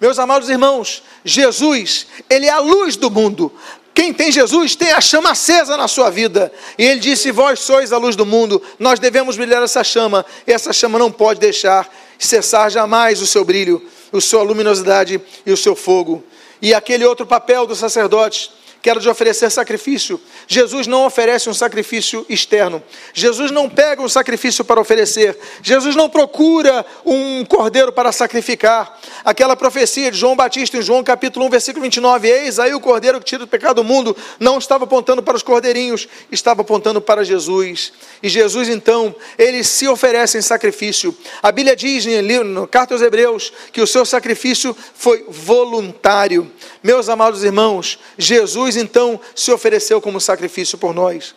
Meus 0.00 0.18
amados 0.18 0.48
irmãos, 0.48 1.02
Jesus, 1.24 2.06
ele 2.28 2.46
é 2.46 2.50
a 2.50 2.58
luz 2.58 2.96
do 2.96 3.10
mundo. 3.10 3.52
Quem 3.94 4.12
tem 4.12 4.32
Jesus 4.32 4.74
tem 4.74 4.90
a 4.90 5.00
chama 5.00 5.30
acesa 5.30 5.76
na 5.76 5.86
sua 5.86 6.10
vida. 6.10 6.52
E 6.76 6.84
ele 6.84 6.98
disse: 6.98 7.30
Vós 7.30 7.60
sois 7.60 7.92
a 7.92 7.96
luz 7.96 8.16
do 8.16 8.26
mundo, 8.26 8.60
nós 8.78 8.98
devemos 8.98 9.36
brilhar 9.36 9.62
essa 9.62 9.84
chama. 9.84 10.26
E 10.46 10.52
essa 10.52 10.72
chama 10.72 10.98
não 10.98 11.12
pode 11.12 11.38
deixar 11.38 11.88
cessar 12.18 12.70
jamais 12.70 13.22
o 13.22 13.26
seu 13.26 13.44
brilho, 13.44 13.82
a 14.12 14.20
sua 14.20 14.42
luminosidade 14.42 15.20
e 15.46 15.52
o 15.52 15.56
seu 15.56 15.76
fogo. 15.76 16.24
E 16.60 16.74
aquele 16.74 17.04
outro 17.04 17.24
papel 17.24 17.66
do 17.66 17.76
sacerdote 17.76 18.50
quero 18.84 19.00
de 19.00 19.08
oferecer 19.08 19.50
sacrifício. 19.50 20.20
Jesus 20.46 20.86
não 20.86 21.06
oferece 21.06 21.48
um 21.48 21.54
sacrifício 21.54 22.26
externo. 22.28 22.82
Jesus 23.14 23.50
não 23.50 23.66
pega 23.66 24.02
um 24.02 24.08
sacrifício 24.10 24.62
para 24.62 24.78
oferecer. 24.78 25.38
Jesus 25.62 25.96
não 25.96 26.06
procura 26.06 26.84
um 27.02 27.46
cordeiro 27.46 27.90
para 27.90 28.12
sacrificar. 28.12 29.00
Aquela 29.24 29.56
profecia 29.56 30.10
de 30.10 30.18
João 30.18 30.36
Batista 30.36 30.76
em 30.76 30.82
João 30.82 31.02
capítulo 31.02 31.46
1, 31.46 31.48
versículo 31.48 31.82
29, 31.82 32.28
eis 32.28 32.58
aí 32.58 32.74
o 32.74 32.80
cordeiro 32.80 33.18
que 33.20 33.24
tira 33.24 33.44
o 33.44 33.46
pecado 33.46 33.76
do 33.76 33.84
mundo, 33.84 34.14
não 34.38 34.58
estava 34.58 34.84
apontando 34.84 35.22
para 35.22 35.34
os 35.34 35.42
cordeirinhos, 35.42 36.06
estava 36.30 36.60
apontando 36.60 37.00
para 37.00 37.24
Jesus. 37.24 37.90
E 38.22 38.28
Jesus 38.28 38.68
então, 38.68 39.16
ele 39.38 39.64
se 39.64 39.88
oferece 39.88 40.36
em 40.36 40.42
sacrifício. 40.42 41.16
A 41.42 41.50
Bíblia 41.50 41.74
diz 41.74 42.04
no 42.44 42.66
carta 42.66 42.92
aos 42.92 43.00
Hebreus 43.00 43.50
que 43.72 43.80
o 43.80 43.86
seu 43.86 44.04
sacrifício 44.04 44.76
foi 44.94 45.24
voluntário. 45.26 46.52
Meus 46.84 47.08
amados 47.08 47.42
irmãos, 47.42 47.98
Jesus 48.18 48.76
então 48.76 49.18
se 49.34 49.50
ofereceu 49.50 50.02
como 50.02 50.20
sacrifício 50.20 50.76
por 50.76 50.92
nós. 50.92 51.34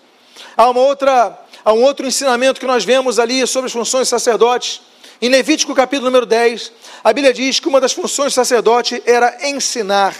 Há 0.58 0.70
uma 0.70 0.82
outra, 0.82 1.40
há 1.64 1.72
um 1.72 1.84
outro 1.84 2.06
ensinamento 2.06 2.60
que 2.60 2.66
nós 2.66 2.84
vemos 2.84 3.18
ali 3.18 3.48
sobre 3.48 3.68
as 3.68 3.72
funções 3.72 4.08
de 4.08 4.10
sacerdotes. 4.10 4.82
Em 5.22 5.30
Levítico 5.30 5.74
capítulo 5.74 6.10
número 6.10 6.26
10, 6.26 6.74
a 7.02 7.14
Bíblia 7.14 7.34
diz 7.34 7.62
que 7.62 7.70
uma 7.70 7.80
das 7.80 7.94
funções 7.94 8.34
do 8.34 8.36
sacerdote 8.36 9.02
era 9.06 9.38
ensinar. 9.48 10.14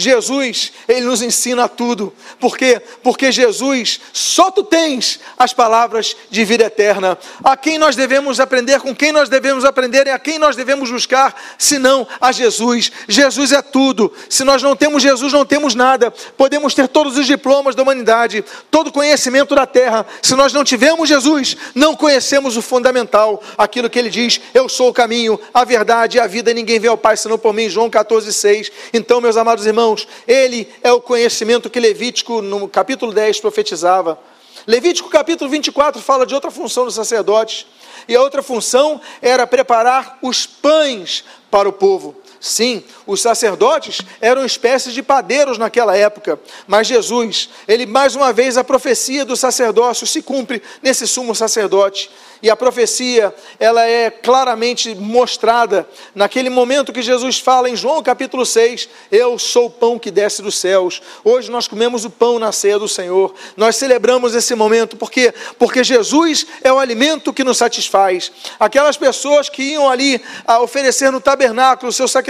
Jesus, 0.00 0.72
ele 0.86 1.02
nos 1.02 1.22
ensina 1.22 1.68
tudo. 1.68 2.12
Por 2.38 2.56
quê? 2.56 2.80
Porque 3.02 3.32
Jesus, 3.32 4.00
só 4.12 4.50
tu 4.50 4.62
tens 4.62 5.18
as 5.36 5.52
palavras 5.52 6.16
de 6.30 6.44
vida 6.44 6.64
eterna. 6.64 7.18
A 7.42 7.56
quem 7.56 7.78
nós 7.78 7.96
devemos 7.96 8.38
aprender, 8.38 8.80
com 8.80 8.94
quem 8.94 9.10
nós 9.10 9.28
devemos 9.28 9.64
aprender 9.64 10.06
e 10.06 10.10
a 10.10 10.18
quem 10.18 10.38
nós 10.38 10.54
devemos 10.54 10.90
buscar, 10.90 11.34
senão 11.58 12.06
a 12.20 12.30
Jesus. 12.30 12.92
Jesus 13.08 13.50
é 13.52 13.60
tudo. 13.60 14.12
Se 14.28 14.44
nós 14.44 14.62
não 14.62 14.76
temos 14.76 15.02
Jesus, 15.02 15.32
não 15.32 15.44
temos 15.44 15.74
nada. 15.74 16.12
Podemos 16.36 16.74
ter 16.74 16.86
todos 16.86 17.18
os 17.18 17.26
diplomas 17.26 17.74
da 17.74 17.82
humanidade, 17.82 18.44
todo 18.70 18.88
o 18.88 18.92
conhecimento 18.92 19.54
da 19.54 19.66
terra. 19.66 20.06
Se 20.22 20.34
nós 20.34 20.52
não 20.52 20.62
tivermos 20.62 21.08
Jesus, 21.08 21.56
não 21.74 21.96
conhecemos 21.96 22.56
o 22.56 22.62
fundamental, 22.62 23.42
aquilo 23.56 23.90
que 23.90 23.98
ele 23.98 24.10
diz: 24.10 24.40
Eu 24.54 24.68
sou 24.68 24.90
o 24.90 24.94
caminho, 24.94 25.40
a 25.52 25.64
verdade 25.64 26.18
e 26.18 26.20
a 26.20 26.26
vida, 26.26 26.54
ninguém 26.54 26.78
vê 26.78 26.88
ao 26.88 26.96
Pai 26.96 27.16
senão 27.16 27.38
por 27.38 27.52
mim. 27.52 27.68
João 27.68 27.90
14, 27.90 28.32
6. 28.32 28.70
Então, 28.92 29.20
meus 29.20 29.36
amados 29.36 29.66
irmãos, 29.66 29.87
irmãos, 29.88 30.08
ele 30.26 30.68
é 30.82 30.92
o 30.92 31.00
conhecimento 31.00 31.70
que 31.70 31.80
Levítico, 31.80 32.42
no 32.42 32.68
capítulo 32.68 33.12
10, 33.12 33.40
profetizava. 33.40 34.18
Levítico 34.66 35.08
capítulo 35.08 35.48
24 35.50 36.02
fala 36.02 36.26
de 36.26 36.34
outra 36.34 36.50
função 36.50 36.84
dos 36.84 36.94
sacerdotes, 36.94 37.66
e 38.06 38.14
a 38.14 38.20
outra 38.20 38.42
função 38.42 39.00
era 39.22 39.46
preparar 39.46 40.18
os 40.22 40.46
pães 40.46 41.24
para 41.50 41.68
o 41.68 41.72
povo. 41.72 42.14
Sim, 42.40 42.84
os 43.06 43.20
sacerdotes 43.20 44.00
eram 44.20 44.44
espécies 44.44 44.94
de 44.94 45.02
padeiros 45.02 45.58
naquela 45.58 45.96
época, 45.96 46.38
mas 46.66 46.86
Jesus, 46.86 47.48
ele 47.66 47.86
mais 47.86 48.14
uma 48.14 48.32
vez 48.32 48.56
a 48.56 48.64
profecia 48.64 49.24
do 49.24 49.36
sacerdócio 49.36 50.06
se 50.06 50.22
cumpre 50.22 50.62
nesse 50.82 51.06
sumo 51.06 51.34
sacerdote. 51.34 52.10
E 52.40 52.48
a 52.48 52.56
profecia, 52.56 53.34
ela 53.58 53.84
é 53.84 54.10
claramente 54.10 54.94
mostrada 54.94 55.88
naquele 56.14 56.48
momento 56.48 56.92
que 56.92 57.02
Jesus 57.02 57.40
fala 57.40 57.68
em 57.68 57.74
João 57.74 58.00
capítulo 58.00 58.46
6, 58.46 58.88
eu 59.10 59.36
sou 59.38 59.66
o 59.66 59.70
pão 59.70 59.98
que 59.98 60.10
desce 60.10 60.40
dos 60.40 60.56
céus. 60.56 61.02
Hoje 61.24 61.50
nós 61.50 61.66
comemos 61.66 62.04
o 62.04 62.10
pão 62.10 62.38
na 62.38 62.52
ceia 62.52 62.78
do 62.78 62.86
Senhor. 62.86 63.34
Nós 63.56 63.74
celebramos 63.76 64.36
esse 64.36 64.54
momento 64.54 64.96
porque 64.96 65.34
porque 65.58 65.82
Jesus 65.82 66.46
é 66.62 66.72
o 66.72 66.78
alimento 66.78 67.32
que 67.32 67.42
nos 67.42 67.58
satisfaz. 67.58 68.30
Aquelas 68.58 68.96
pessoas 68.96 69.48
que 69.48 69.62
iam 69.62 69.88
ali 69.88 70.22
a 70.46 70.60
oferecer 70.60 71.10
no 71.10 71.20
tabernáculo 71.20 71.90
o 71.90 71.92
seu 71.92 72.06
sacrifício, 72.06 72.27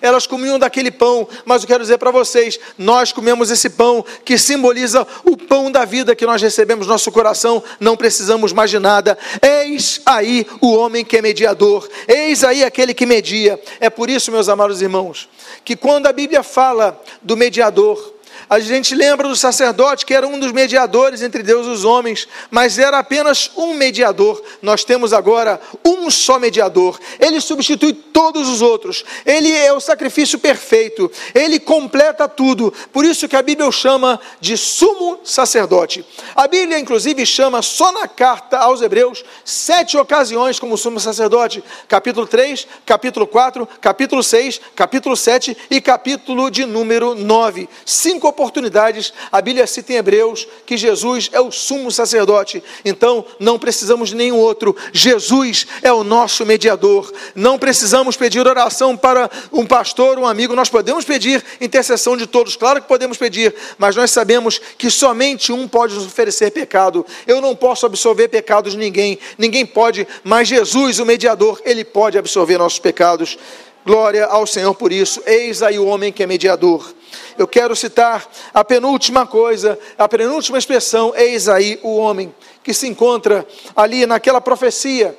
elas 0.00 0.26
comiam 0.26 0.58
daquele 0.58 0.90
pão, 0.90 1.28
mas 1.44 1.62
eu 1.62 1.68
quero 1.68 1.82
dizer 1.82 1.98
para 1.98 2.10
vocês, 2.10 2.58
nós 2.76 3.12
comemos 3.12 3.50
esse 3.50 3.70
pão 3.70 4.04
que 4.24 4.36
simboliza 4.36 5.06
o 5.24 5.36
pão 5.36 5.70
da 5.70 5.84
vida 5.84 6.14
que 6.14 6.26
nós 6.26 6.42
recebemos 6.42 6.86
no 6.86 6.92
nosso 6.92 7.12
coração, 7.12 7.62
não 7.78 7.96
precisamos 7.96 8.52
mais 8.52 8.70
de 8.70 8.78
nada. 8.78 9.16
Eis 9.40 10.00
aí 10.04 10.46
o 10.60 10.72
homem 10.72 11.04
que 11.04 11.16
é 11.16 11.22
mediador, 11.22 11.88
eis 12.08 12.44
aí 12.44 12.64
aquele 12.64 12.94
que 12.94 13.06
media. 13.06 13.60
É 13.80 13.88
por 13.88 14.10
isso, 14.10 14.32
meus 14.32 14.48
amados 14.48 14.82
irmãos, 14.82 15.28
que 15.64 15.76
quando 15.76 16.06
a 16.06 16.12
Bíblia 16.12 16.42
fala 16.42 17.00
do 17.22 17.36
mediador, 17.36 18.12
a 18.48 18.58
gente 18.60 18.94
lembra 18.94 19.28
do 19.28 19.36
sacerdote 19.36 20.04
que 20.04 20.14
era 20.14 20.26
um 20.26 20.38
dos 20.38 20.52
mediadores 20.52 21.22
entre 21.22 21.42
Deus 21.42 21.66
e 21.66 21.70
os 21.70 21.84
homens, 21.84 22.28
mas 22.50 22.78
era 22.78 22.98
apenas 22.98 23.50
um 23.56 23.74
mediador. 23.74 24.42
Nós 24.60 24.84
temos 24.84 25.12
agora 25.12 25.60
um 25.84 26.10
só 26.10 26.38
mediador. 26.38 26.98
Ele 27.18 27.40
substitui 27.40 27.92
todos 27.92 28.48
os 28.48 28.62
outros. 28.62 29.04
Ele 29.24 29.50
é 29.50 29.72
o 29.72 29.80
sacrifício 29.80 30.38
perfeito. 30.38 31.10
Ele 31.34 31.58
completa 31.58 32.28
tudo. 32.28 32.72
Por 32.92 33.04
isso 33.04 33.28
que 33.28 33.36
a 33.36 33.42
Bíblia 33.42 33.68
o 33.68 33.72
chama 33.72 34.20
de 34.40 34.56
sumo 34.56 35.20
sacerdote. 35.24 36.04
A 36.34 36.46
Bíblia, 36.46 36.78
inclusive, 36.78 37.24
chama 37.24 37.62
só 37.62 37.92
na 37.92 38.06
carta 38.06 38.58
aos 38.58 38.82
Hebreus 38.82 39.24
sete 39.44 39.96
ocasiões 39.96 40.58
como 40.58 40.76
sumo 40.76 41.00
sacerdote: 41.00 41.62
capítulo 41.88 42.26
3, 42.26 42.66
capítulo 42.84 43.26
4, 43.26 43.68
capítulo 43.80 44.22
6, 44.22 44.60
capítulo 44.74 45.16
7 45.16 45.56
e 45.70 45.80
capítulo 45.80 46.50
de 46.50 46.64
número 46.64 47.14
9. 47.14 47.68
Cinco 47.84 48.31
oportunidades 48.32 49.12
a 49.30 49.40
Bíblia 49.40 49.66
cita 49.66 49.92
em 49.92 49.96
Hebreus 49.96 50.48
que 50.66 50.76
Jesus 50.76 51.28
é 51.32 51.40
o 51.40 51.52
sumo 51.52 51.90
sacerdote, 51.90 52.62
então 52.84 53.24
não 53.38 53.58
precisamos 53.58 54.08
de 54.08 54.16
nenhum 54.16 54.38
outro, 54.38 54.74
Jesus 54.92 55.66
é 55.82 55.92
o 55.92 56.02
nosso 56.02 56.44
mediador. 56.44 57.12
Não 57.34 57.58
precisamos 57.58 58.16
pedir 58.16 58.46
oração 58.46 58.96
para 58.96 59.30
um 59.52 59.66
pastor, 59.66 60.18
um 60.18 60.26
amigo, 60.26 60.56
nós 60.56 60.70
podemos 60.70 61.04
pedir 61.04 61.44
intercessão 61.60 62.16
de 62.16 62.26
todos, 62.26 62.56
claro 62.56 62.80
que 62.80 62.88
podemos 62.88 63.18
pedir, 63.18 63.54
mas 63.78 63.94
nós 63.94 64.10
sabemos 64.10 64.60
que 64.78 64.90
somente 64.90 65.52
um 65.52 65.68
pode 65.68 65.94
nos 65.94 66.06
oferecer 66.06 66.50
pecado. 66.50 67.04
Eu 67.26 67.40
não 67.40 67.54
posso 67.54 67.86
absolver 67.86 68.28
pecados 68.28 68.72
de 68.72 68.78
ninguém, 68.78 69.18
ninguém 69.36 69.66
pode, 69.66 70.06
mas 70.24 70.48
Jesus, 70.48 70.98
o 70.98 71.06
mediador, 71.06 71.60
ele 71.64 71.84
pode 71.84 72.18
absolver 72.18 72.58
nossos 72.58 72.78
pecados. 72.78 73.38
Glória 73.84 74.26
ao 74.26 74.46
Senhor 74.46 74.74
por 74.74 74.92
isso. 74.92 75.22
Eis 75.26 75.62
aí 75.62 75.78
o 75.78 75.86
homem 75.86 76.12
que 76.12 76.22
é 76.22 76.26
mediador. 76.26 76.94
Eu 77.36 77.48
quero 77.48 77.74
citar 77.74 78.26
a 78.54 78.64
penúltima 78.64 79.26
coisa, 79.26 79.78
a 79.98 80.08
penúltima 80.08 80.58
expressão, 80.58 81.12
eis 81.16 81.48
aí 81.48 81.80
o 81.82 81.96
homem, 81.96 82.34
que 82.62 82.72
se 82.72 82.86
encontra 82.86 83.46
ali 83.74 84.06
naquela 84.06 84.40
profecia 84.40 85.18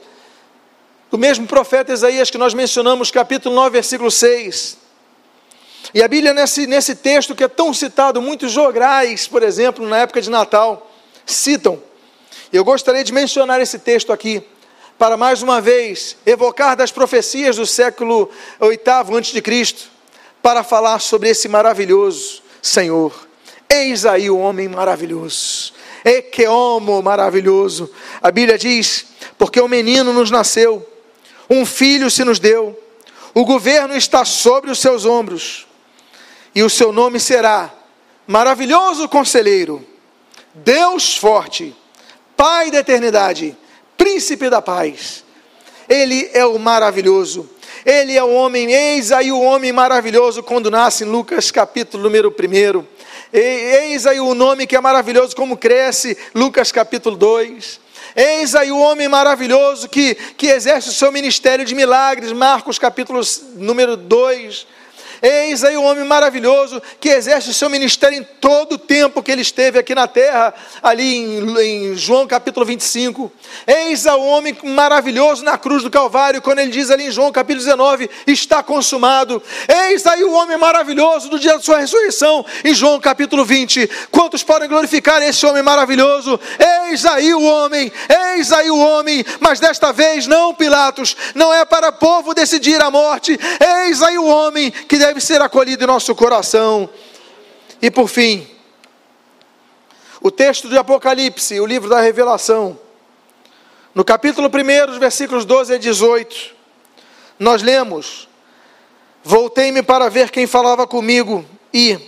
do 1.11 1.17
mesmo 1.17 1.45
profeta 1.45 1.93
Isaías 1.93 2.31
que 2.31 2.39
nós 2.39 2.55
mencionamos, 2.55 3.11
capítulo 3.11 3.53
9, 3.53 3.69
versículo 3.69 4.09
6. 4.09 4.77
E 5.93 6.01
a 6.01 6.07
Bíblia, 6.07 6.33
nesse, 6.33 6.65
nesse 6.65 6.95
texto 6.95 7.35
que 7.35 7.43
é 7.43 7.47
tão 7.47 7.71
citado, 7.71 8.19
muitos 8.19 8.51
jograis, 8.51 9.27
por 9.27 9.43
exemplo, 9.43 9.87
na 9.87 9.99
época 9.99 10.21
de 10.21 10.29
Natal, 10.31 10.91
citam. 11.23 11.79
Eu 12.51 12.63
gostaria 12.63 13.03
de 13.03 13.13
mencionar 13.13 13.61
esse 13.61 13.77
texto 13.77 14.11
aqui, 14.11 14.43
para 14.97 15.17
mais 15.17 15.41
uma 15.41 15.59
vez 15.59 16.17
evocar 16.25 16.75
das 16.75 16.91
profecias 16.91 17.57
do 17.57 17.65
século 17.65 18.29
oitavo 18.59 19.15
antes 19.15 19.33
de 19.33 19.41
Cristo 19.41 19.89
para 20.41 20.63
falar 20.63 20.99
sobre 20.99 21.29
esse 21.29 21.47
maravilhoso 21.47 22.41
Senhor. 22.61 23.27
Eis 23.69 24.05
aí 24.05 24.29
o 24.29 24.37
homem 24.37 24.67
maravilhoso. 24.67 25.73
E 26.05 26.21
que 26.21 26.47
homo 26.47 27.01
maravilhoso. 27.01 27.89
A 28.21 28.29
Bíblia 28.29 28.57
diz: 28.57 29.05
porque 29.37 29.59
o 29.59 29.65
um 29.65 29.69
menino 29.69 30.13
nos 30.13 30.29
nasceu, 30.29 30.87
um 31.49 31.65
filho 31.65 32.09
se 32.09 32.23
nos 32.23 32.39
deu, 32.39 32.79
o 33.33 33.45
governo 33.45 33.95
está 33.95 34.23
sobre 34.23 34.69
os 34.71 34.79
seus 34.79 35.05
ombros, 35.05 35.67
e 36.53 36.61
o 36.61 36.69
seu 36.69 36.91
nome 36.91 37.19
será 37.19 37.73
Maravilhoso 38.25 39.09
Conselheiro, 39.09 39.85
Deus 40.53 41.17
Forte, 41.17 41.75
Pai 42.37 42.71
da 42.71 42.79
Eternidade, 42.79 43.57
Príncipe 44.03 44.49
da 44.49 44.61
Paz. 44.61 45.23
Ele 45.87 46.29
é 46.33 46.45
o 46.45 46.59
maravilhoso. 46.59 47.49
Ele 47.85 48.17
é 48.17 48.21
o 48.21 48.33
homem, 48.33 48.69
eis 48.69 49.13
aí 49.13 49.31
o 49.31 49.39
homem 49.39 49.71
maravilhoso 49.71 50.43
quando 50.43 50.69
nasce 50.69 51.05
em 51.05 51.07
Lucas 51.07 51.51
capítulo 51.51 52.03
número 52.03 52.29
1. 52.29 52.83
Eis 53.31 54.05
aí 54.05 54.19
o 54.19 54.33
nome 54.33 54.67
que 54.67 54.75
é 54.75 54.81
maravilhoso 54.81 55.33
como 55.37 55.55
cresce, 55.55 56.17
Lucas 56.35 56.69
capítulo 56.69 57.15
2. 57.15 57.79
Eis 58.13 58.53
aí 58.55 58.73
o 58.73 58.77
homem 58.77 59.07
maravilhoso 59.07 59.87
que, 59.87 60.15
que 60.35 60.47
exerce 60.47 60.89
o 60.89 60.93
seu 60.93 61.09
ministério 61.09 61.63
de 61.63 61.73
milagres, 61.73 62.33
Marcos 62.33 62.77
capítulo 62.77 63.21
número 63.55 63.95
2. 63.95 64.67
Eis 65.25 65.63
aí 65.63 65.77
o 65.77 65.83
homem 65.83 66.03
maravilhoso 66.03 66.83
que 66.99 67.07
exerce 67.07 67.49
o 67.49 67.53
seu 67.53 67.69
ministério 67.69 68.19
em 68.19 68.23
todo 68.41 68.73
o 68.73 68.77
tempo 68.77 69.23
que 69.23 69.31
ele 69.31 69.41
esteve 69.41 69.79
aqui 69.79 69.95
na 69.95 70.05
terra, 70.05 70.53
ali 70.81 71.15
em, 71.15 71.61
em 71.61 71.95
João 71.95 72.27
capítulo 72.27 72.65
25. 72.65 73.31
Eis 73.65 74.05
o 74.05 74.19
homem 74.19 74.53
maravilhoso 74.65 75.41
na 75.41 75.57
cruz 75.57 75.81
do 75.81 75.89
Calvário, 75.89 76.41
quando 76.41 76.59
ele 76.59 76.71
diz 76.71 76.91
ali 76.91 77.07
em 77.07 77.11
João 77.11 77.31
capítulo 77.31 77.63
19: 77.63 78.09
está 78.27 78.61
consumado. 78.61 79.41
Eis 79.87 80.05
aí 80.05 80.25
o 80.25 80.33
homem 80.33 80.57
maravilhoso 80.57 81.29
do 81.29 81.39
dia 81.39 81.53
da 81.53 81.61
sua 81.61 81.77
ressurreição, 81.77 82.45
em 82.65 82.73
João 82.73 82.99
capítulo 82.99 83.45
20. 83.45 83.89
Quantos 84.11 84.43
podem 84.43 84.67
glorificar 84.67 85.23
esse 85.23 85.45
homem 85.45 85.63
maravilhoso? 85.63 86.37
Eis 86.89 87.05
aí 87.05 87.33
o 87.33 87.41
homem, 87.41 87.89
eis 88.35 88.51
aí 88.51 88.69
o 88.69 88.77
homem, 88.77 89.23
mas 89.39 89.61
desta 89.61 89.93
vez 89.93 90.27
não, 90.27 90.53
Pilatos, 90.53 91.15
não 91.33 91.53
é 91.53 91.63
para 91.63 91.87
o 91.87 91.93
povo 91.93 92.33
decidir 92.33 92.81
a 92.81 92.91
morte. 92.91 93.39
Eis 93.85 94.03
aí 94.03 94.17
o 94.17 94.25
homem 94.25 94.69
que 94.69 94.97
deve 94.97 95.12
deve 95.13 95.21
ser 95.21 95.43
acolhido 95.43 95.83
em 95.83 95.87
nosso 95.87 96.15
coração. 96.15 96.89
E 97.79 97.91
por 97.91 98.07
fim, 98.07 98.47
o 100.19 100.31
texto 100.31 100.67
de 100.67 100.75
Apocalipse, 100.75 101.59
o 101.59 101.67
livro 101.67 101.87
da 101.87 102.01
Revelação, 102.01 102.79
no 103.93 104.03
capítulo 104.03 104.49
1, 104.49 104.91
os 104.91 104.97
versículos 104.97 105.45
12 105.45 105.75
a 105.75 105.77
18, 105.77 106.55
nós 107.37 107.61
lemos: 107.61 108.27
Voltei-me 109.23 109.83
para 109.83 110.09
ver 110.09 110.31
quem 110.31 110.47
falava 110.47 110.87
comigo, 110.87 111.45
e, 111.71 111.99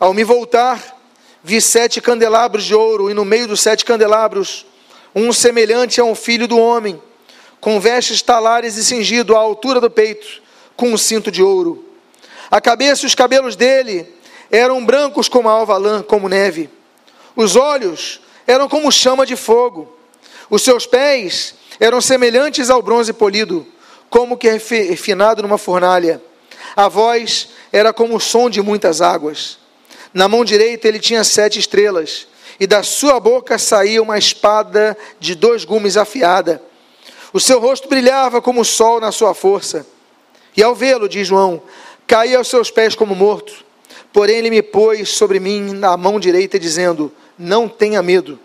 ao 0.00 0.14
me 0.14 0.24
voltar, 0.24 0.96
vi 1.44 1.60
sete 1.60 2.00
candelabros 2.00 2.64
de 2.64 2.74
ouro, 2.74 3.10
e 3.10 3.14
no 3.14 3.26
meio 3.26 3.46
dos 3.46 3.60
sete 3.60 3.84
candelabros, 3.84 4.64
um 5.14 5.34
semelhante 5.34 6.00
a 6.00 6.04
um 6.04 6.14
filho 6.14 6.48
do 6.48 6.56
homem, 6.56 6.98
com 7.60 7.78
vestes 7.78 8.22
talares 8.22 8.78
e 8.78 8.84
cingido 8.84 9.36
à 9.36 9.38
altura 9.38 9.82
do 9.82 9.90
peito, 9.90 10.40
com 10.74 10.88
um 10.92 10.96
cinto 10.96 11.30
de 11.30 11.42
ouro. 11.42 11.87
A 12.50 12.60
cabeça 12.60 13.04
e 13.04 13.06
os 13.06 13.14
cabelos 13.14 13.56
dele 13.56 14.06
eram 14.50 14.84
brancos 14.84 15.28
como 15.28 15.48
a 15.48 15.52
alva 15.52 15.76
lã, 15.76 16.02
como 16.02 16.28
neve. 16.28 16.70
Os 17.36 17.56
olhos 17.56 18.20
eram 18.46 18.68
como 18.68 18.90
chama 18.90 19.26
de 19.26 19.36
fogo, 19.36 19.94
Os 20.50 20.62
seus 20.62 20.86
pés 20.86 21.54
eram 21.78 22.00
semelhantes 22.00 22.70
ao 22.70 22.80
bronze 22.80 23.12
polido, 23.12 23.66
como 24.08 24.36
que 24.36 24.48
refinado 24.50 25.42
numa 25.42 25.58
fornalha. 25.58 26.22
A 26.74 26.88
voz 26.88 27.50
era 27.70 27.92
como 27.92 28.16
o 28.16 28.20
som 28.20 28.48
de 28.48 28.62
muitas 28.62 29.02
águas. 29.02 29.58
Na 30.14 30.26
mão 30.26 30.44
direita 30.44 30.88
ele 30.88 30.98
tinha 30.98 31.22
sete 31.22 31.58
estrelas, 31.58 32.26
e 32.58 32.66
da 32.66 32.82
sua 32.82 33.20
boca 33.20 33.58
saía 33.58 34.02
uma 34.02 34.16
espada 34.16 34.96
de 35.20 35.34
dois 35.34 35.64
gumes 35.64 35.96
afiada. 35.96 36.62
O 37.32 37.38
seu 37.38 37.60
rosto 37.60 37.88
brilhava 37.88 38.40
como 38.40 38.62
o 38.62 38.64
sol 38.64 39.00
na 39.00 39.12
sua 39.12 39.34
força. 39.34 39.86
E 40.56 40.62
ao 40.62 40.74
vê-lo, 40.74 41.08
diz 41.08 41.28
João, 41.28 41.62
caí 42.08 42.34
aos 42.34 42.48
seus 42.48 42.70
pés 42.70 42.96
como 42.96 43.14
morto. 43.14 43.52
Porém 44.12 44.38
ele 44.38 44.50
me 44.50 44.62
pôs 44.62 45.10
sobre 45.10 45.38
mim 45.38 45.74
na 45.74 45.96
mão 45.96 46.18
direita, 46.18 46.58
dizendo: 46.58 47.12
Não 47.38 47.68
tenha 47.68 48.02
medo. 48.02 48.38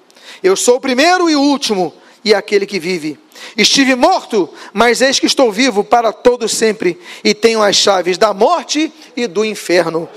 Eu 0.43 0.55
sou 0.55 0.75
o 0.75 0.81
primeiro 0.81 1.29
e 1.29 1.35
o 1.35 1.41
último, 1.41 1.93
e 2.23 2.33
aquele 2.33 2.65
que 2.65 2.79
vive. 2.79 3.17
Estive 3.57 3.95
morto, 3.95 4.49
mas 4.73 5.01
eis 5.01 5.19
que 5.19 5.25
estou 5.25 5.51
vivo 5.51 5.83
para 5.83 6.11
todo 6.11 6.47
sempre, 6.47 6.99
e 7.23 7.33
tenho 7.33 7.61
as 7.61 7.75
chaves 7.75 8.17
da 8.17 8.33
morte 8.33 8.91
e 9.15 9.25
do 9.25 9.43
inferno. 9.43 10.07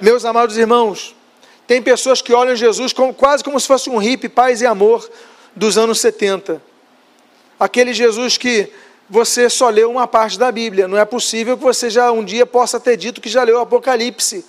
Meus 0.00 0.24
amados 0.24 0.56
irmãos, 0.56 1.14
tem 1.66 1.80
pessoas 1.80 2.20
que 2.20 2.32
olham 2.32 2.56
Jesus 2.56 2.92
como, 2.92 3.14
quase 3.14 3.42
como 3.42 3.58
se 3.58 3.66
fosse 3.66 3.88
um 3.88 3.98
hippie, 3.98 4.28
paz 4.28 4.60
e 4.60 4.66
amor 4.66 5.08
dos 5.54 5.78
anos 5.78 6.00
70. 6.00 6.60
Aquele 7.58 7.94
Jesus 7.94 8.36
que 8.36 8.70
você 9.08 9.48
só 9.48 9.68
leu 9.68 9.90
uma 9.90 10.06
parte 10.06 10.38
da 10.38 10.50
Bíblia. 10.50 10.88
Não 10.88 10.98
é 10.98 11.04
possível 11.04 11.56
que 11.56 11.62
você 11.62 11.88
já 11.88 12.10
um 12.10 12.24
dia 12.24 12.44
possa 12.44 12.80
ter 12.80 12.96
dito 12.96 13.20
que 13.20 13.28
já 13.28 13.42
leu 13.42 13.56
o 13.56 13.60
Apocalipse. 13.60 14.44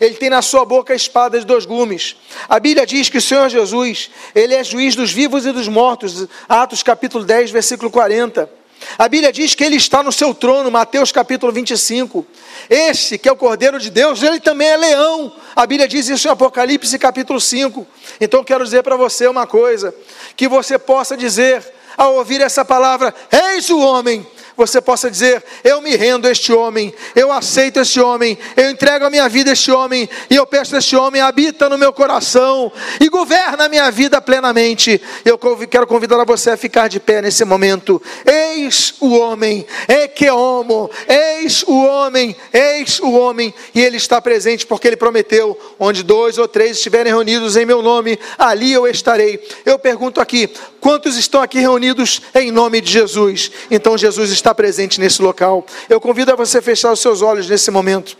Ele 0.00 0.14
tem 0.14 0.30
na 0.30 0.42
sua 0.42 0.64
boca 0.64 0.92
a 0.92 0.96
espada 0.96 1.38
de 1.38 1.46
dois 1.46 1.64
gumes. 1.64 2.16
A 2.48 2.58
Bíblia 2.58 2.84
diz 2.84 3.08
que 3.08 3.18
o 3.18 3.22
Senhor 3.22 3.48
Jesus, 3.48 4.10
ele 4.34 4.54
é 4.54 4.64
juiz 4.64 4.96
dos 4.96 5.12
vivos 5.12 5.46
e 5.46 5.52
dos 5.52 5.68
mortos. 5.68 6.26
Atos 6.48 6.82
capítulo 6.82 7.24
10, 7.24 7.50
versículo 7.50 7.90
40. 7.90 8.50
A 8.98 9.08
Bíblia 9.08 9.32
diz 9.32 9.54
que 9.54 9.62
ele 9.62 9.76
está 9.76 10.02
no 10.02 10.10
seu 10.10 10.34
trono, 10.34 10.70
Mateus 10.70 11.12
capítulo 11.12 11.52
25. 11.52 12.26
Este, 12.68 13.16
que 13.16 13.28
é 13.28 13.32
o 13.32 13.36
Cordeiro 13.36 13.78
de 13.78 13.90
Deus, 13.90 14.22
ele 14.22 14.40
também 14.40 14.68
é 14.68 14.76
leão. 14.76 15.32
A 15.54 15.66
Bíblia 15.66 15.86
diz 15.86 16.08
isso 16.08 16.26
em 16.26 16.30
Apocalipse 16.30 16.98
capítulo 16.98 17.40
5. 17.40 17.86
Então 18.20 18.42
quero 18.42 18.64
dizer 18.64 18.82
para 18.82 18.96
você 18.96 19.28
uma 19.28 19.46
coisa: 19.46 19.94
que 20.36 20.48
você 20.48 20.78
possa 20.78 21.16
dizer, 21.16 21.62
ao 21.96 22.14
ouvir 22.16 22.40
essa 22.40 22.64
palavra, 22.64 23.14
eis 23.30 23.70
o 23.70 23.78
homem, 23.78 24.26
você 24.56 24.80
possa 24.80 25.10
dizer: 25.10 25.42
Eu 25.64 25.80
me 25.80 25.96
rendo 25.96 26.26
a 26.26 26.30
este 26.30 26.52
homem, 26.52 26.92
eu 27.14 27.32
aceito 27.32 27.80
este 27.80 28.00
homem, 28.00 28.38
eu 28.56 28.70
entrego 28.70 29.04
a 29.04 29.10
minha 29.10 29.28
vida 29.28 29.50
a 29.50 29.52
este 29.52 29.70
homem, 29.70 30.08
e 30.30 30.36
eu 30.36 30.46
peço 30.46 30.74
a 30.74 30.78
este 30.78 30.96
homem, 30.96 31.20
habita 31.20 31.68
no 31.68 31.78
meu 31.78 31.92
coração 31.92 32.70
e 33.00 33.08
governa 33.08 33.64
a 33.64 33.68
minha 33.68 33.90
vida 33.90 34.20
plenamente. 34.20 35.00
Eu 35.24 35.38
quero 35.68 35.86
convidar 35.86 36.22
você 36.24 36.50
a 36.50 36.56
ficar 36.56 36.88
de 36.88 37.00
pé 37.00 37.22
nesse 37.22 37.44
momento. 37.44 38.00
Eis 38.24 38.94
o 39.00 39.16
homem, 39.16 39.66
é 39.88 40.06
que 40.06 40.30
homo, 40.30 40.90
eis 41.08 41.62
o 41.62 41.84
homem, 41.84 42.36
eis 42.52 43.00
o 43.00 43.12
homem, 43.12 43.52
e 43.74 43.80
ele 43.80 43.96
está 43.96 44.20
presente 44.20 44.66
porque 44.66 44.86
ele 44.86 44.96
prometeu: 44.96 45.58
onde 45.78 46.02
dois 46.02 46.38
ou 46.38 46.46
três 46.46 46.76
estiverem 46.76 47.12
reunidos 47.12 47.56
em 47.56 47.66
meu 47.66 47.82
nome, 47.82 48.18
ali 48.38 48.72
eu 48.72 48.86
estarei. 48.86 49.42
Eu 49.64 49.78
pergunto 49.78 50.20
aqui: 50.20 50.50
quantos 50.82 51.16
estão 51.16 51.40
aqui 51.40 51.60
reunidos 51.60 52.20
em 52.34 52.50
nome 52.50 52.80
de 52.80 52.90
Jesus? 52.90 53.52
Então 53.70 53.96
Jesus 53.96 54.30
está 54.30 54.52
presente 54.52 55.00
nesse 55.00 55.22
local. 55.22 55.64
Eu 55.88 56.00
convido 56.00 56.32
a 56.32 56.36
você 56.36 56.60
fechar 56.60 56.92
os 56.92 57.00
seus 57.00 57.22
olhos 57.22 57.48
nesse 57.48 57.70
momento. 57.70 58.18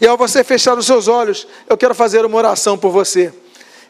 E 0.00 0.06
ao 0.06 0.16
você 0.16 0.42
fechar 0.42 0.78
os 0.78 0.86
seus 0.86 1.06
olhos, 1.06 1.46
eu 1.68 1.76
quero 1.76 1.94
fazer 1.94 2.24
uma 2.24 2.38
oração 2.38 2.78
por 2.78 2.90
você. 2.90 3.32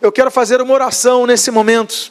Eu 0.03 0.11
quero 0.11 0.33
fazer 0.33 0.61
uma 0.61 0.75
oração 0.75 1.27
nesse 1.27 1.53
momento. 1.53 2.11